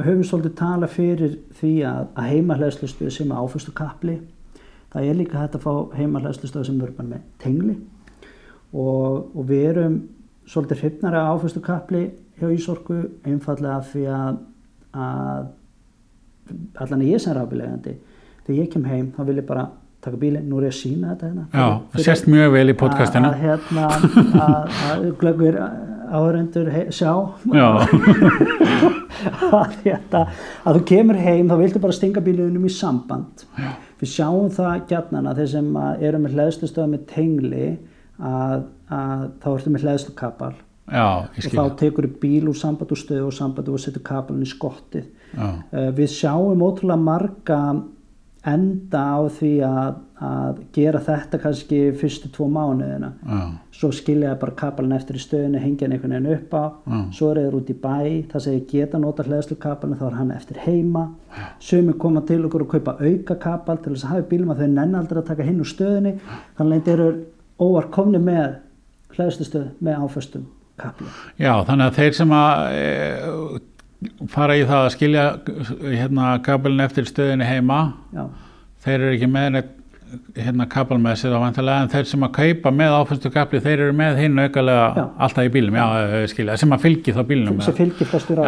höfum 0.00 0.24
svolítið 0.26 0.54
tala 0.58 0.88
fyrir 0.90 1.36
því 1.58 1.74
að, 1.86 2.06
að 2.18 2.30
heimahlæðslustöð 2.32 3.12
sem 3.14 3.30
er 3.30 3.42
áfyrstu 3.42 3.74
kapli. 3.76 4.18
Það 4.94 5.08
er 5.10 5.18
líka 5.18 5.42
hægt 5.42 5.58
að 5.58 5.66
fá 5.66 5.98
heimahlæðslustöð 5.98 6.66
sem 6.68 6.80
er 6.82 6.94
bara 6.96 7.10
með 7.12 7.28
tengli. 7.42 7.76
Og, 8.74 9.30
og 9.34 9.46
við 9.46 9.68
erum 9.70 10.00
svolítið 10.50 10.82
hrifnari 10.82 11.20
af 11.20 11.36
áfyrstu 11.36 11.62
kapli 11.64 12.08
hjá 12.40 12.50
Ísorku 12.50 12.98
einfallega 13.24 13.78
því 13.92 14.04
að, 14.10 14.42
að 14.98 15.46
allan 16.82 17.06
ég 17.06 17.22
sem 17.22 17.34
rafbílegandi 17.36 17.94
þegar 18.44 18.60
ég 18.60 18.70
kem 18.72 18.84
heim 18.90 19.08
þá 19.14 19.22
vil 19.28 19.38
ég 19.38 19.48
bara 19.48 19.68
taka 20.04 20.18
bílinn, 20.20 20.44
nú 20.50 20.58
er 20.60 20.66
ég 20.66 20.74
að 20.74 20.80
sína 20.82 21.14
þetta 21.14 21.28
hérna. 21.30 21.44
Já, 21.48 21.68
það 21.94 22.06
sést 22.10 22.26
mjög 22.28 22.50
vel 22.52 22.66
í 22.68 22.76
podcastinu. 22.76 23.30
að, 23.30 23.34
að, 23.34 23.44
hérna, 23.46 24.48
að 24.90 25.06
glöggur 25.22 25.60
áhörendur 26.14 26.70
sjá. 26.94 27.12
Já, 27.54 27.68
að, 29.60 29.74
hérna, 29.84 30.22
að 30.64 30.78
þú 30.78 30.84
kemur 30.90 31.18
heim 31.20 31.50
þá 31.50 31.56
viltu 31.60 31.82
bara 31.82 31.96
stinga 31.96 32.22
bílunum 32.24 32.68
í 32.68 32.72
samband. 32.72 33.46
Já. 33.58 33.72
við 34.00 34.12
sjáum 34.12 34.52
það 34.52 34.84
gjarnan 34.90 35.30
að 35.30 35.42
þeir 35.42 35.50
sem 35.54 35.72
eru 36.10 36.22
með 36.22 36.38
hlæðslustöða 36.38 36.92
með 36.92 37.08
tengli 37.14 37.66
að, 38.18 38.68
að 38.92 39.26
þá 39.42 39.50
ertu 39.54 39.74
með 39.74 39.86
ég 41.40 41.48
og 41.48 41.54
þá 41.56 41.76
tekur 41.80 42.08
þú 42.08 42.18
bíl 42.20 42.48
úr 42.50 42.58
samband 42.58 42.90
úr 42.92 43.00
stöðu 43.00 43.28
og 43.30 43.36
samband 43.36 43.68
og 43.72 43.80
setur 43.80 44.04
kapalinn 44.04 44.44
í 44.44 44.50
skottið. 44.50 45.06
Uh, 45.34 45.90
við 45.96 46.10
sjáum 46.12 46.62
ótrúlega 46.62 47.00
marga 47.00 47.60
enda 48.44 49.02
á 49.16 49.20
því 49.32 49.50
að, 49.64 50.00
að 50.28 50.58
gera 50.76 51.00
þetta 51.04 51.40
kannski 51.40 51.78
fyrstu 52.00 52.30
tvo 52.34 52.48
mánuðina. 52.52 53.10
Já, 53.24 53.38
svo 53.74 53.90
skilja 53.96 54.32
það 54.32 54.40
bara 54.42 54.56
kapalinn 54.60 54.96
eftir 54.96 55.18
í 55.18 55.22
stöðinu 55.22 55.62
hengja 55.62 55.86
hann 55.86 55.96
einhvern 55.96 56.16
veginn 56.16 56.36
upp 56.36 56.56
á. 56.56 56.64
Já. 56.84 56.98
svo 57.18 57.30
er 57.30 57.40
þeir 57.40 57.56
út 57.58 57.72
í 57.72 57.76
bæ, 57.84 58.00
það 58.32 58.44
segir 58.46 58.66
geta 58.70 59.00
nota 59.00 59.26
hlæðslu 59.26 59.58
kapalinn, 59.62 60.00
þá 60.00 60.06
er 60.10 60.18
hann 60.20 60.34
eftir 60.36 60.60
heima. 60.66 61.06
Sumi 61.60 61.96
koma 61.98 62.24
til 62.28 62.42
okkur 62.48 62.66
og 62.66 62.74
kaupa 62.74 62.98
auka 63.00 63.38
kapal 63.40 63.78
til 63.80 63.94
þess 63.94 64.08
að 64.08 64.16
hafa 64.16 64.28
bílum 64.34 64.52
að 64.54 64.64
þau 64.64 64.74
nenn 64.76 64.98
aldrei 65.00 65.22
að 65.22 65.30
taka 65.32 65.48
hinn 65.48 65.62
úr 65.64 65.70
stöðinni 65.72 66.18
þannig 66.58 66.84
þeir 66.84 66.98
eru 66.98 67.24
óvar 67.64 67.88
komni 67.94 68.20
með 68.22 68.60
hlæðslu 69.14 69.48
stöð 69.48 69.66
með 69.84 70.04
áföstum 70.04 70.46
kapli. 70.80 71.06
Já, 71.38 71.52
þannig 71.66 71.86
að 71.86 71.98
þeir 72.00 72.16
sem 72.18 72.34
að 72.34 72.64
e, 72.74 72.84
fara 74.32 74.56
í 74.58 74.64
það 74.66 74.82
að 74.82 74.92
skilja 74.96 75.24
hérna 75.84 76.34
kabelin 76.44 76.84
eftir 76.84 77.08
stöðinni 77.08 77.48
heima, 77.48 77.80
Já, 78.14 78.26
þeir 78.84 79.00
eru 79.00 79.16
ekki 79.16 79.30
með 79.32 79.64
hérna 80.36 80.66
kabel 80.70 80.98
með 81.02 81.16
sér 81.22 81.34
á 81.36 81.40
en 81.46 81.90
þeir 81.92 82.06
sem 82.08 82.24
að 82.26 82.32
kaupa 82.36 82.72
með 82.74 82.94
áfenstu 82.98 83.30
kabli 83.34 83.60
þeir 83.64 83.82
eru 83.86 83.96
með 83.96 84.20
hinn 84.22 84.38
aukalega 84.38 84.84
Já. 84.96 85.02
alltaf 85.26 85.48
í 85.48 85.50
bílum, 85.54 85.78
já, 85.78 86.24
skilja, 86.30 86.56
sem 86.60 86.74
að 86.76 86.84
fylgi 86.84 87.14
þá 87.16 87.20
bílnum. 87.30 87.60
sem 87.64 87.76
fylgir 87.78 88.10
flestur 88.10 88.40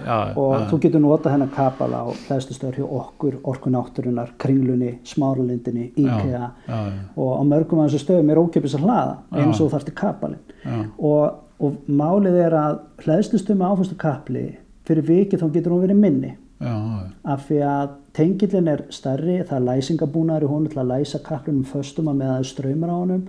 dag. 0.00 0.06
já, 0.06 0.18
og 0.40 0.54
já. 0.54 0.64
þú 0.70 0.80
getur 0.86 1.04
notað 1.04 1.36
hennar 1.36 1.52
kapala 1.54 2.02
á 2.04 2.08
hlæðslustöður 2.26 2.80
hjá 2.80 2.88
okkur, 3.00 3.38
orkunátturinnar, 3.52 4.34
kringlunni, 4.40 4.92
smáralindinni, 5.08 5.90
IKEA. 5.92 6.50
Já, 6.68 6.80
og 7.16 7.30
á 7.36 7.42
mörgum 7.52 7.84
af 7.84 7.90
þessu 7.90 8.04
stöðum 8.04 8.34
er 8.34 8.42
ókipis 8.42 8.76
að 8.78 8.86
hlaða 8.88 9.16
eins 9.44 9.64
og 9.64 9.94
kapalinn 9.94 10.40
já, 10.64 10.84
og, 10.98 11.40
og 11.60 11.80
málið 11.88 12.40
er 12.46 12.58
að 12.58 12.78
hlæðslustöð 13.04 13.60
með 13.60 13.74
áfæstu 13.74 13.98
kapli 14.00 14.46
fyrir 14.88 15.08
vikið 15.08 15.44
þá 15.44 15.46
getur 15.54 15.74
hún 15.74 15.84
verið 15.86 16.02
minni. 16.02 16.34
Já, 16.64 16.70
já, 16.70 17.06
af 17.34 17.46
því 17.48 17.60
að 17.68 17.94
tengillin 18.16 18.68
er 18.70 18.84
stærri, 18.94 19.38
það 19.42 19.56
er 19.56 19.64
læsingabúnaður 19.68 20.46
í 20.46 20.50
honum 20.52 20.70
til 20.72 20.80
að 20.80 20.92
læsa 20.92 21.20
kaplunum 21.24 21.64
föstum 21.68 22.10
að 22.12 22.20
með 22.20 22.34
að 22.34 22.44
ströymar 22.52 22.92
á 22.94 22.96
honum. 22.96 23.24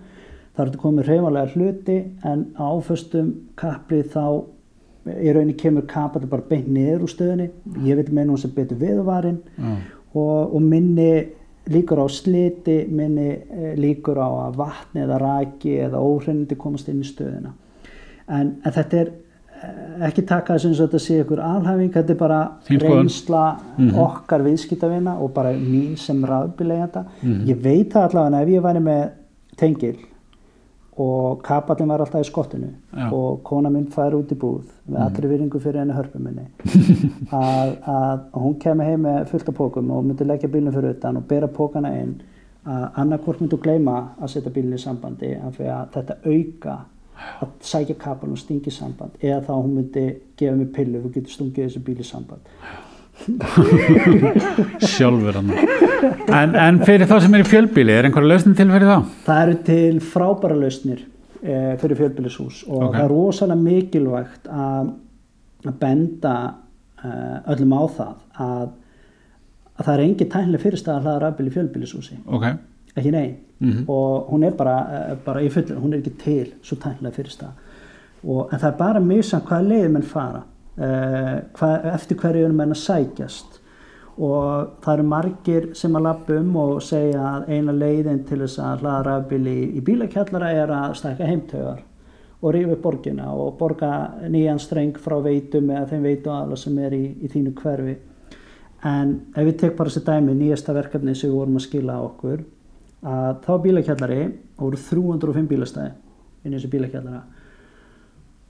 Það 0.55 0.61
er 0.61 0.69
þetta 0.69 0.83
komið 0.83 1.09
hreyfanlega 1.09 1.53
hluti 1.55 1.95
en 2.29 2.43
á 2.55 2.69
föstum 2.85 3.31
kapli 3.59 4.03
þá 4.07 4.27
í 5.05 5.33
rauninni 5.33 5.55
kemur 5.57 5.85
kapalli 5.89 6.29
bara 6.29 6.45
beint 6.49 6.67
niður 6.71 7.05
úr 7.05 7.11
stöðinni 7.11 7.49
ég 7.85 7.99
vil 7.99 8.13
meina 8.13 8.31
hún 8.33 8.41
sem 8.41 8.53
betur 8.55 8.79
viðvarinn 8.81 9.41
já, 9.57 9.73
og, 10.17 10.55
og 10.55 10.61
minni 10.63 11.09
líkur 11.69 12.01
á 12.01 12.07
sliti, 12.09 12.85
minni 12.89 13.27
eh, 13.33 13.73
líkur 13.77 14.19
á 14.21 14.29
að 14.47 14.57
vatni 14.61 15.03
eða 15.05 15.19
raki 15.21 15.77
eða 15.85 16.01
óhreinindi 16.01 16.57
komast 16.57 16.89
inn 16.89 17.03
í 17.03 17.09
stöðina 17.09 17.53
en, 18.25 18.55
en 18.61 18.73
þetta 18.73 19.01
er 19.03 19.13
ekki 20.05 20.25
taka 20.27 20.53
þess 20.57 20.65
að 20.79 20.81
þetta 20.87 20.99
sé 20.99 21.19
ykkur 21.23 21.39
alhæfing, 21.41 21.91
þetta 21.93 22.11
er 22.11 22.17
bara 22.19 22.39
Þín 22.67 22.79
skoðun. 22.79 22.97
reynsla 22.97 23.43
okkar 24.05 24.43
viðskiptavina 24.45 25.13
og 25.21 25.31
bara 25.33 25.53
mín 25.53 25.95
sem 25.97 26.23
rafbileganda 26.25 27.05
Mhm. 27.21 27.45
ég 27.47 27.61
veit 27.63 27.89
það 27.93 28.09
allavega 28.09 28.41
ef 28.41 28.49
ég 28.49 28.61
væri 28.61 28.83
með 28.83 29.09
tengil 29.57 29.95
og 30.97 31.41
kapallin 31.43 31.87
var 31.89 31.99
alltaf 31.99 32.21
í 32.21 32.29
skottinu 32.29 32.69
Já. 32.95 33.11
og 33.11 33.43
kona 33.43 33.69
minn 33.69 33.87
fær 33.91 34.13
út 34.15 34.31
í 34.31 34.35
búð 34.39 34.63
með 34.89 35.01
allri 35.05 35.27
virðingu 35.27 35.59
fyrir 35.59 35.79
henni 35.81 35.93
hörpu 35.93 36.19
minni 36.19 36.45
að, 37.35 37.73
að 37.85 38.19
hún 38.33 38.55
kemur 38.59 38.85
heim 38.85 39.01
með 39.03 39.27
fullt 39.27 39.49
af 39.49 39.55
pókum 39.57 39.91
og 39.91 40.05
myndi 40.05 40.25
leggja 40.27 40.47
bílinn 40.49 40.71
fyrir 40.73 40.95
utan 40.95 41.17
og 41.17 41.27
bera 41.27 41.47
pókana 41.47 41.91
inn 42.01 42.15
að 42.65 42.85
annarkvort 43.01 43.41
myndi 43.41 43.55
hún 43.57 43.63
gleyma 43.65 43.97
að 44.21 44.27
setja 44.37 44.51
bílinn 44.55 44.73
í 44.77 44.81
sambandi 44.81 45.33
af 45.35 45.57
því 45.59 45.67
að 45.67 45.89
þetta 45.97 46.15
auka 46.25 46.77
að 47.41 47.53
sækja 47.65 47.95
kapal 48.01 48.31
og 48.35 48.39
stingi 48.41 48.71
samband 48.71 49.15
eða 49.21 49.41
þá 49.47 49.53
hún 49.55 49.75
myndi 49.79 50.05
gefa 50.37 50.55
mig 50.59 50.71
pillu 50.75 51.01
og 51.05 51.13
getur 51.15 51.31
stungið 51.37 51.67
þessu 51.69 51.83
bíl 51.87 51.99
í 52.01 52.07
samband 52.07 52.51
sjálfur 54.85 55.37
hann. 55.39 55.51
En, 56.35 56.55
en 56.59 56.79
fyrir 56.85 57.07
þá 57.09 57.17
sem 57.23 57.37
er 57.37 57.43
í 57.45 57.47
fjölbíli, 57.47 57.93
er 57.95 58.07
einhverja 58.09 58.27
lausnin 58.33 58.57
til 58.57 58.67
fyrir 58.73 58.89
þá? 58.89 58.97
Það 59.27 59.41
eru 59.45 59.55
til 59.69 59.99
frábæra 60.03 60.57
lausnir 60.59 60.99
eh, 61.41 61.73
fyrir 61.81 61.99
fjölbýlishús 62.01 62.63
og 62.67 62.89
Ok. 62.89 62.95
það 62.97 63.03
er 63.05 63.13
rosalega 63.13 63.61
mikilvægt 63.61 64.49
að, 64.51 64.91
að 65.65 65.77
benda 65.85 66.35
eh, 66.99 67.37
öllum 67.55 67.75
á 67.79 67.83
það 67.95 68.13
að, 68.49 68.67
að 69.75 69.87
það 69.87 69.93
er 69.95 70.05
engin 70.09 70.31
tæknileg 70.35 70.65
fyrirstæða 70.65 70.97
að 70.99 71.07
hlaða 71.07 71.23
rafbíl 71.25 71.47
í 71.49 71.55
fjölbýlishúsi, 71.55 72.19
Ok, 72.27 72.45
ekki 72.97 73.11
nei 73.11 73.35
Mhm. 73.59 73.85
og 73.87 74.29
hún 74.31 74.43
er 74.43 74.51
bara, 74.51 74.79
eh, 75.11 75.15
bara 75.25 75.39
í 75.41 75.49
fullin, 75.49 75.77
hún 75.81 75.93
er 75.93 76.01
ekki 76.01 76.17
til 76.17 76.53
svo 76.61 76.75
tæknilega 76.75 77.15
fyrirstæða 77.15 77.51
og, 78.27 78.49
en 78.53 78.59
það 78.59 78.67
er 78.73 78.77
bara 78.77 78.99
mjög 78.99 79.23
samt 79.23 79.45
hvaða 79.45 79.67
leiðir 79.69 79.91
menn 79.91 80.03
fara. 80.03 80.41
Eh, 80.77 81.41
hvað, 81.53 81.85
eftir 81.93 82.17
hverju 82.17 82.53
menn 82.53 82.71
að 82.73 82.81
sækjast? 82.81 83.59
Og 84.17 84.67
það 84.81 84.93
eru 84.93 85.03
margir 85.03 85.75
sem 85.75 85.93
að 85.95 86.01
lappa 86.03 86.37
um 86.39 86.55
og 86.57 86.81
segja 86.81 87.19
að 87.19 87.49
eina 87.49 87.71
leiðin 87.71 88.25
til 88.27 88.37
þess 88.39 88.59
að 88.59 88.79
hlaða 88.81 89.03
rafbíl 89.05 89.47
í, 89.47 89.77
í 89.77 89.81
bílakjallara 89.81 90.51
er 90.53 90.67
að 90.67 90.95
stækka 90.95 91.27
heimtögar 91.27 91.79
og 92.43 92.53
rífa 92.53 92.71
upp 92.73 92.81
borgina 92.81 93.27
og 93.33 93.57
borga 93.57 94.11
nýjan 94.29 94.59
streng 94.59 94.93
frá 94.97 95.15
veitum 95.23 95.69
eða 95.69 95.87
þeim 95.89 96.03
veitu 96.03 96.29
aðla 96.31 96.57
sem 96.57 96.77
er 96.79 96.91
í, 96.91 97.15
í 97.23 97.27
þínu 97.27 97.53
hverfi. 97.53 97.95
En 98.83 99.21
ef 99.35 99.45
við 99.47 99.57
tek 99.57 99.77
bara 99.77 99.89
þessi 99.89 100.05
dæmi 100.05 100.35
nýjasta 100.35 100.73
verkefni 100.73 101.15
sem 101.15 101.29
við 101.29 101.35
vorum 101.35 101.55
að 101.55 101.67
skila 101.67 101.93
á 101.99 102.01
okkur 102.03 102.43
að 103.05 103.41
þá 103.45 103.51
bílakjallari 103.65 104.21
og 104.25 104.63
voru 104.63 104.81
305 104.81 105.49
bílastæði 105.51 105.91
inn 106.45 106.53
í 106.53 106.57
þessu 106.57 106.71
bílakjallara. 106.73 107.21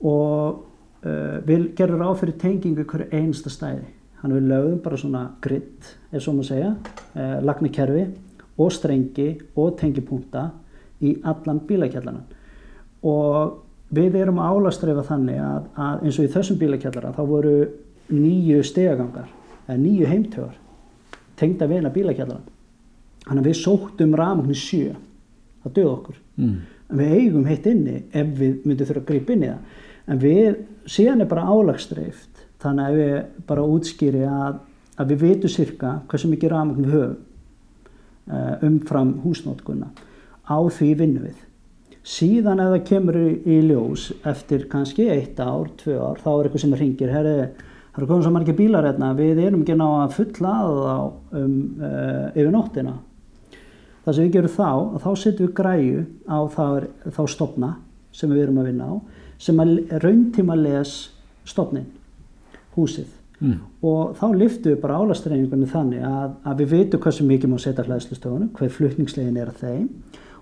Og 0.06 0.62
uh, 1.06 1.38
við 1.48 1.70
gerum 1.78 2.02
ráð 2.02 2.22
fyrir 2.22 2.38
tengingu 2.40 2.86
hverju 2.88 3.08
einsta 3.16 3.52
stæði. 3.52 3.86
Hann 4.22 4.34
við 4.36 4.48
lögum 4.50 4.80
bara 4.84 5.00
svona 5.00 5.24
gritt 5.44 5.92
ef 6.10 6.24
svo 6.24 6.36
maður 6.36 6.50
segja, 6.50 6.72
uh, 7.16 7.36
lagnikerfi 7.44 8.06
og 8.56 8.72
strengi 8.72 9.28
og 9.56 9.76
tengipunta 9.80 10.48
í 11.04 11.18
allan 11.28 11.60
bílakjallaran 11.68 12.24
og 13.06 13.62
við 13.94 14.16
erum 14.22 14.40
að 14.40 14.56
álastreifa 14.56 15.04
þannig 15.06 15.40
að, 15.44 15.66
að 15.76 16.04
eins 16.06 16.18
og 16.18 16.26
í 16.26 16.32
þessum 16.32 16.60
bílakjallara 16.60 17.12
þá 17.14 17.22
voru 17.28 17.56
nýju 18.08 18.62
stegagangar 18.64 19.28
eða 19.66 19.78
nýju 19.82 20.08
heimtögar 20.10 20.56
tengda 21.36 21.68
við 21.68 21.80
hérna 21.80 21.92
bílakjallara 21.94 22.55
þannig 23.26 23.42
að 23.42 23.50
við 23.50 23.58
sóttum 23.60 24.16
rafmagn 24.18 24.54
í 24.54 24.58
sjö. 24.60 24.94
Það 25.64 25.76
döð 25.78 25.92
okkur. 25.92 26.22
Mm. 26.36 26.56
en 26.86 27.00
við 27.00 27.12
eigum 27.16 27.46
heitt 27.48 27.66
inni 27.66 27.96
ef 28.12 28.32
við 28.38 28.66
myndum 28.68 28.86
þurfa 28.86 29.00
að 29.02 29.06
grípa 29.08 29.32
inn 29.34 29.44
í 29.44 29.48
það. 29.50 29.78
En 30.06 30.18
við, 30.22 30.58
síðan 30.86 31.24
er 31.24 31.30
bara 31.30 31.46
álagstreift 31.50 32.44
þannig 32.62 32.84
að 32.84 32.98
við 33.00 33.14
bara 33.48 33.64
útskýri 33.74 34.26
að, 34.30 34.60
að 34.96 35.12
við 35.12 35.24
veitum 35.24 35.52
cirka 35.52 35.94
hversu 36.10 36.30
mikið 36.30 36.52
rafmagn 36.52 36.84
við 36.84 36.94
höfum 36.94 37.16
uh, 38.30 38.54
umfram 38.68 39.16
húsnótkunna 39.24 39.90
á 40.46 40.58
því 40.70 40.92
vinnum 41.00 41.26
við. 41.26 41.42
Síðan 42.06 42.62
ef 42.62 42.70
það 42.70 42.84
kemur 42.86 43.16
í, 43.18 43.56
ljós 43.66 44.12
eftir 44.28 44.68
kannski 44.70 45.08
eitt 45.10 45.40
ár, 45.42 45.72
tvö 45.80 45.96
ár 45.98 46.20
þá 46.22 46.28
er 46.36 46.46
eitthvað 46.46 46.62
sem 46.62 46.76
ringir, 46.78 47.10
herri 47.10 47.34
það 47.40 47.98
eru 47.98 48.08
komið 48.12 48.26
svo 48.28 48.32
margir 48.36 48.58
bílar 48.58 48.86
hérna, 48.86 49.10
við 49.18 49.40
erum 49.42 49.64
ekki 49.64 49.74
ná 49.74 49.86
að 49.88 50.16
fulla 50.20 50.54
að 50.62 50.78
þá 50.84 50.96
um, 51.40 51.56
uh, 51.80 52.26
yfir 52.36 52.52
nóttina 52.54 52.94
það 54.06 54.14
sem 54.14 54.24
við 54.24 54.32
gerum 54.38 54.54
þá, 54.56 54.70
þá 55.02 55.10
setjum 55.18 55.46
við 55.48 55.54
græju 55.58 56.06
á 56.30 56.38
það, 56.56 56.88
þá 57.10 57.22
stopna 57.34 57.72
sem 58.12 58.30
við 58.30 58.42
erum 58.46 58.58
að 58.62 58.70
vinna 58.70 58.86
á 58.88 58.94
sem 59.38 59.58
að 59.60 59.74
rauntíma 60.06 60.56
les 60.62 60.96
stopnin 61.44 61.86
húsið 62.76 63.12
Mm. 63.36 63.58
og 63.84 64.14
þá 64.16 64.30
liftum 64.32 64.72
við 64.72 64.78
bara 64.80 64.94
álastreiningunni 64.96 65.66
þannig 65.68 66.00
að, 66.08 66.30
að 66.48 66.60
við 66.62 66.70
veitum 66.70 67.00
hversu 67.04 67.24
mikið 67.28 67.50
má 67.52 67.58
setja 67.60 67.82
hlæðslustöfunum, 67.84 68.48
hver 68.56 68.70
flutningslegin 68.72 69.36
er 69.36 69.50
að 69.50 69.58
þeim 69.60 69.90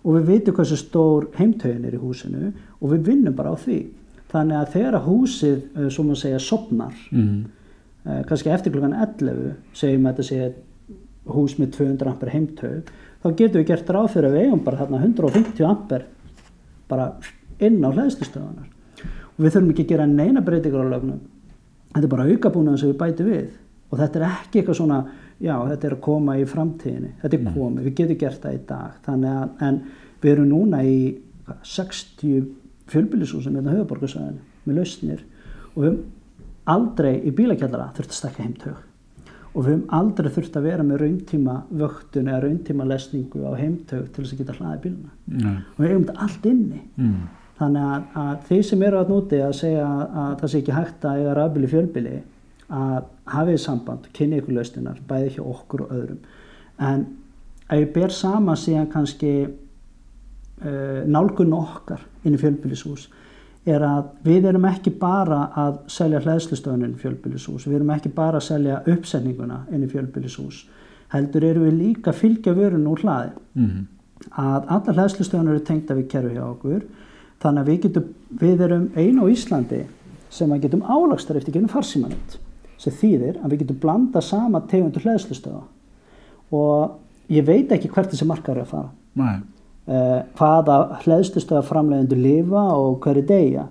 og 0.05 0.15
við 0.15 0.29
veitum 0.29 0.55
hversu 0.55 0.77
stór 0.79 1.27
heimtögin 1.35 1.89
er 1.89 1.97
í 1.97 1.99
húsinu 1.99 2.53
og 2.79 2.93
við 2.93 3.03
vinnum 3.09 3.35
bara 3.35 3.51
á 3.51 3.59
því. 3.59 3.81
Þannig 4.31 4.61
að 4.61 4.71
þegar 4.77 4.99
að 5.01 5.09
húsið, 5.09 5.59
eh, 5.75 5.89
svo 5.91 6.05
maður 6.07 6.21
segja, 6.23 6.39
sopnar, 6.47 6.95
Mm. 7.11 7.45
eh, 8.07 8.23
kannski 8.31 8.51
eftir 8.55 8.71
klukkan 8.73 8.95
11, 8.95 9.57
segjum 9.75 10.07
að 10.07 10.15
þetta 10.15 10.29
sé 10.31 10.53
hús 11.35 11.59
með 11.59 11.71
200 11.75 12.07
amper 12.13 12.31
heimtög, 12.31 12.83
þá 13.25 13.33
getum 13.39 13.63
við 13.63 13.69
gert 13.71 13.91
ráð 13.95 14.11
fyrir 14.13 14.29
að 14.29 14.37
við 14.37 14.47
eigum 14.47 14.63
bara 14.67 14.81
þarna 14.83 15.01
150 15.01 15.65
amper 15.65 16.07
bara 16.91 17.11
inn 17.65 17.81
á 17.81 17.89
hlæðslustöfunar. 17.89 18.71
Og 19.35 19.39
við 19.41 19.55
þurfum 19.55 19.71
ekki 19.73 19.85
að 19.87 19.93
gera 19.95 20.09
neina 20.11 20.43
breytingar 20.45 20.85
á 20.85 20.93
lögnum. 20.93 21.21
Þetta 21.95 22.05
er 22.05 22.13
bara 22.13 22.27
aukabúnaðan 22.29 22.81
sem 22.83 22.93
við 22.93 22.99
bætum 23.01 23.31
við. 23.31 23.47
Og 23.89 24.01
þetta 24.01 24.21
er 24.21 24.27
ekki 24.29 24.61
eitthvað 24.61 24.79
svona 24.81 25.01
já, 25.41 25.55
þetta 25.71 25.89
er 25.89 25.97
að 25.97 26.03
koma 26.05 26.37
í 26.37 26.47
framtíðinni. 26.51 27.13
Þetta 27.23 27.39
er 27.39 27.55
komið, 27.55 27.87
við 27.89 27.97
getum 28.01 28.21
gert 28.21 28.43
það 28.45 28.57
í 28.57 28.63
dag. 28.69 28.97
Þannig 29.07 29.39
að, 29.41 29.53
en 29.69 29.81
við 30.21 30.33
erum 30.35 30.51
núna 30.51 30.83
í 30.85 30.97
hvað, 31.47 31.61
60 31.75 32.49
fjölbýlisúsum 32.93 33.57
hérna 33.57 33.79
höfuborgarsæðinu 33.79 34.69
með 34.69 34.81
lausnir. 34.81 35.25
Og 35.75 35.87
við 35.87 36.03
aldrei 36.75 37.15
í 37.25 37.33
bílakjallara 37.35 37.93
þurft 37.97 38.13
að 38.13 38.21
stakka 38.21 38.45
heimtög 38.45 38.83
og 39.55 39.63
við 39.63 39.71
höfum 39.71 39.95
aldrei 39.95 40.31
þurft 40.35 40.59
að 40.59 40.67
vera 40.67 40.85
með 40.87 41.01
rauntíma 41.05 41.55
vöktun 41.71 42.29
eða 42.29 42.43
rauntíma 42.43 42.87
lesningu 42.91 43.47
á 43.47 43.53
heimtög 43.55 44.11
til 44.11 44.25
þess 44.25 44.35
að 44.35 44.43
geta 44.43 44.57
hlaðið 44.59 44.85
bíluna 44.85 45.45
Nei. 45.45 45.57
og 45.63 45.81
við 45.81 45.91
eigum 45.91 46.07
þetta 46.09 46.29
allt 46.29 46.47
inni 46.51 46.83
Mm. 46.95 47.25
Þannig 47.55 47.83
að, 47.87 48.07
að 48.19 48.39
þeir 48.49 48.63
sem 48.67 48.81
eru 48.83 48.99
að 48.99 49.11
núti 49.13 49.39
að 49.39 49.53
segja 49.55 49.83
að, 49.87 50.01
að 50.23 50.33
það 50.41 50.51
sé 50.51 50.61
ekki 50.61 50.73
hægt 50.75 51.05
að 51.07 51.19
eiga 51.21 51.35
rafbíli 51.39 51.69
fjölbíli 51.71 52.15
að 52.75 53.05
hafið 53.31 53.59
samband, 53.63 54.09
kynni 54.17 54.41
ykkur 54.41 54.57
laustinar, 54.57 54.97
bæði 55.07 55.37
hjá 55.37 55.43
okkur 55.45 55.85
og 55.85 55.93
öðrum. 55.95 56.25
En 56.83 57.05
ef 57.69 57.79
ég 57.79 57.93
ber 57.95 58.15
sama 58.15 58.57
síðan 58.59 58.91
kannski 58.91 59.33
uh, 59.47 61.05
nálgun 61.07 61.55
okkar 61.55 62.03
inn 62.25 62.35
í 62.35 62.41
fjölbílishús 62.43 63.07
er 63.67 63.81
að 63.81 64.11
við 64.27 64.45
erum 64.51 64.65
ekki 64.69 64.91
bara 65.01 65.47
að 65.57 65.79
selja 65.89 66.21
hlæðslustöðunin 66.21 66.97
í 66.97 67.01
fjölbílishús, 67.01 67.65
við 67.67 67.79
erum 67.79 67.91
ekki 67.95 68.11
bara 68.13 68.41
að 68.41 68.49
selja 68.51 68.83
uppsetninguna 68.93 69.63
inn 69.73 69.87
í 69.87 69.89
fjölbílishús, 69.93 70.65
heldur 71.15 71.47
erum 71.49 71.65
við 71.69 71.79
líka 71.79 72.13
að 72.13 72.21
fylgja 72.21 72.55
vörun 72.57 72.87
úr 72.91 73.01
hlaði 73.05 73.33
Mm. 73.55 73.87
að 74.37 74.65
allar 74.69 74.97
hlæðslustöðunar 74.99 75.55
eru 75.55 75.65
tengda 75.65 75.95
við 75.95 76.09
kerfi 76.11 76.35
hjá 76.35 76.45
okkur 76.49 76.83
þannig 77.43 77.61
að 77.61 77.69
við, 77.69 77.81
getum, 77.83 78.05
við 78.41 78.61
erum 78.67 78.87
einu 78.97 79.23
á 79.23 79.27
Íslandi 79.31 79.81
sem 80.31 80.51
að 80.53 80.63
getum 80.65 80.83
álagstar 80.83 81.37
eftir 81.37 81.55
genið 81.55 81.71
farsímanett 81.75 82.39
sem 82.79 82.93
þýðir 82.93 83.39
að 83.45 83.51
við 83.53 83.63
getum 83.65 83.81
blanda 83.83 84.21
sama 84.25 84.61
tegundur 84.71 85.05
hlæðslustöða 85.05 85.63
og 86.51 86.99
ég 87.33 87.47
veit 87.47 87.73
ekki 87.73 87.89
hvert 87.93 88.11
þessi 88.13 88.27
markar 88.29 88.57
er 88.59 88.65
að 88.67 88.73
fara 88.75 88.91
Nei. 89.15 89.41
Uh, 89.89 90.21
hvaða 90.39 90.77
hlæðslustöða 91.05 91.65
framleiðendur 91.69 92.21
lifa 92.21 92.67
og 92.77 93.01
hverju 93.05 93.25
deyja. 93.29 93.67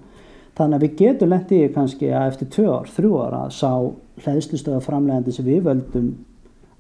Þannig 0.58 0.78
að 0.78 0.84
við 0.86 0.98
getum 1.00 1.32
lent 1.34 1.52
í 1.52 1.62
kannski 1.74 2.12
að 2.14 2.28
eftir 2.32 2.50
tvö 2.54 2.66
ár, 2.70 2.90
þrjú 2.94 3.14
ár 3.24 3.38
að 3.40 3.54
sá 3.58 3.72
hlæðslustöða 4.26 4.82
framleiðendur 4.86 5.34
sem 5.34 5.48
við 5.48 5.64
völdum 5.66 6.12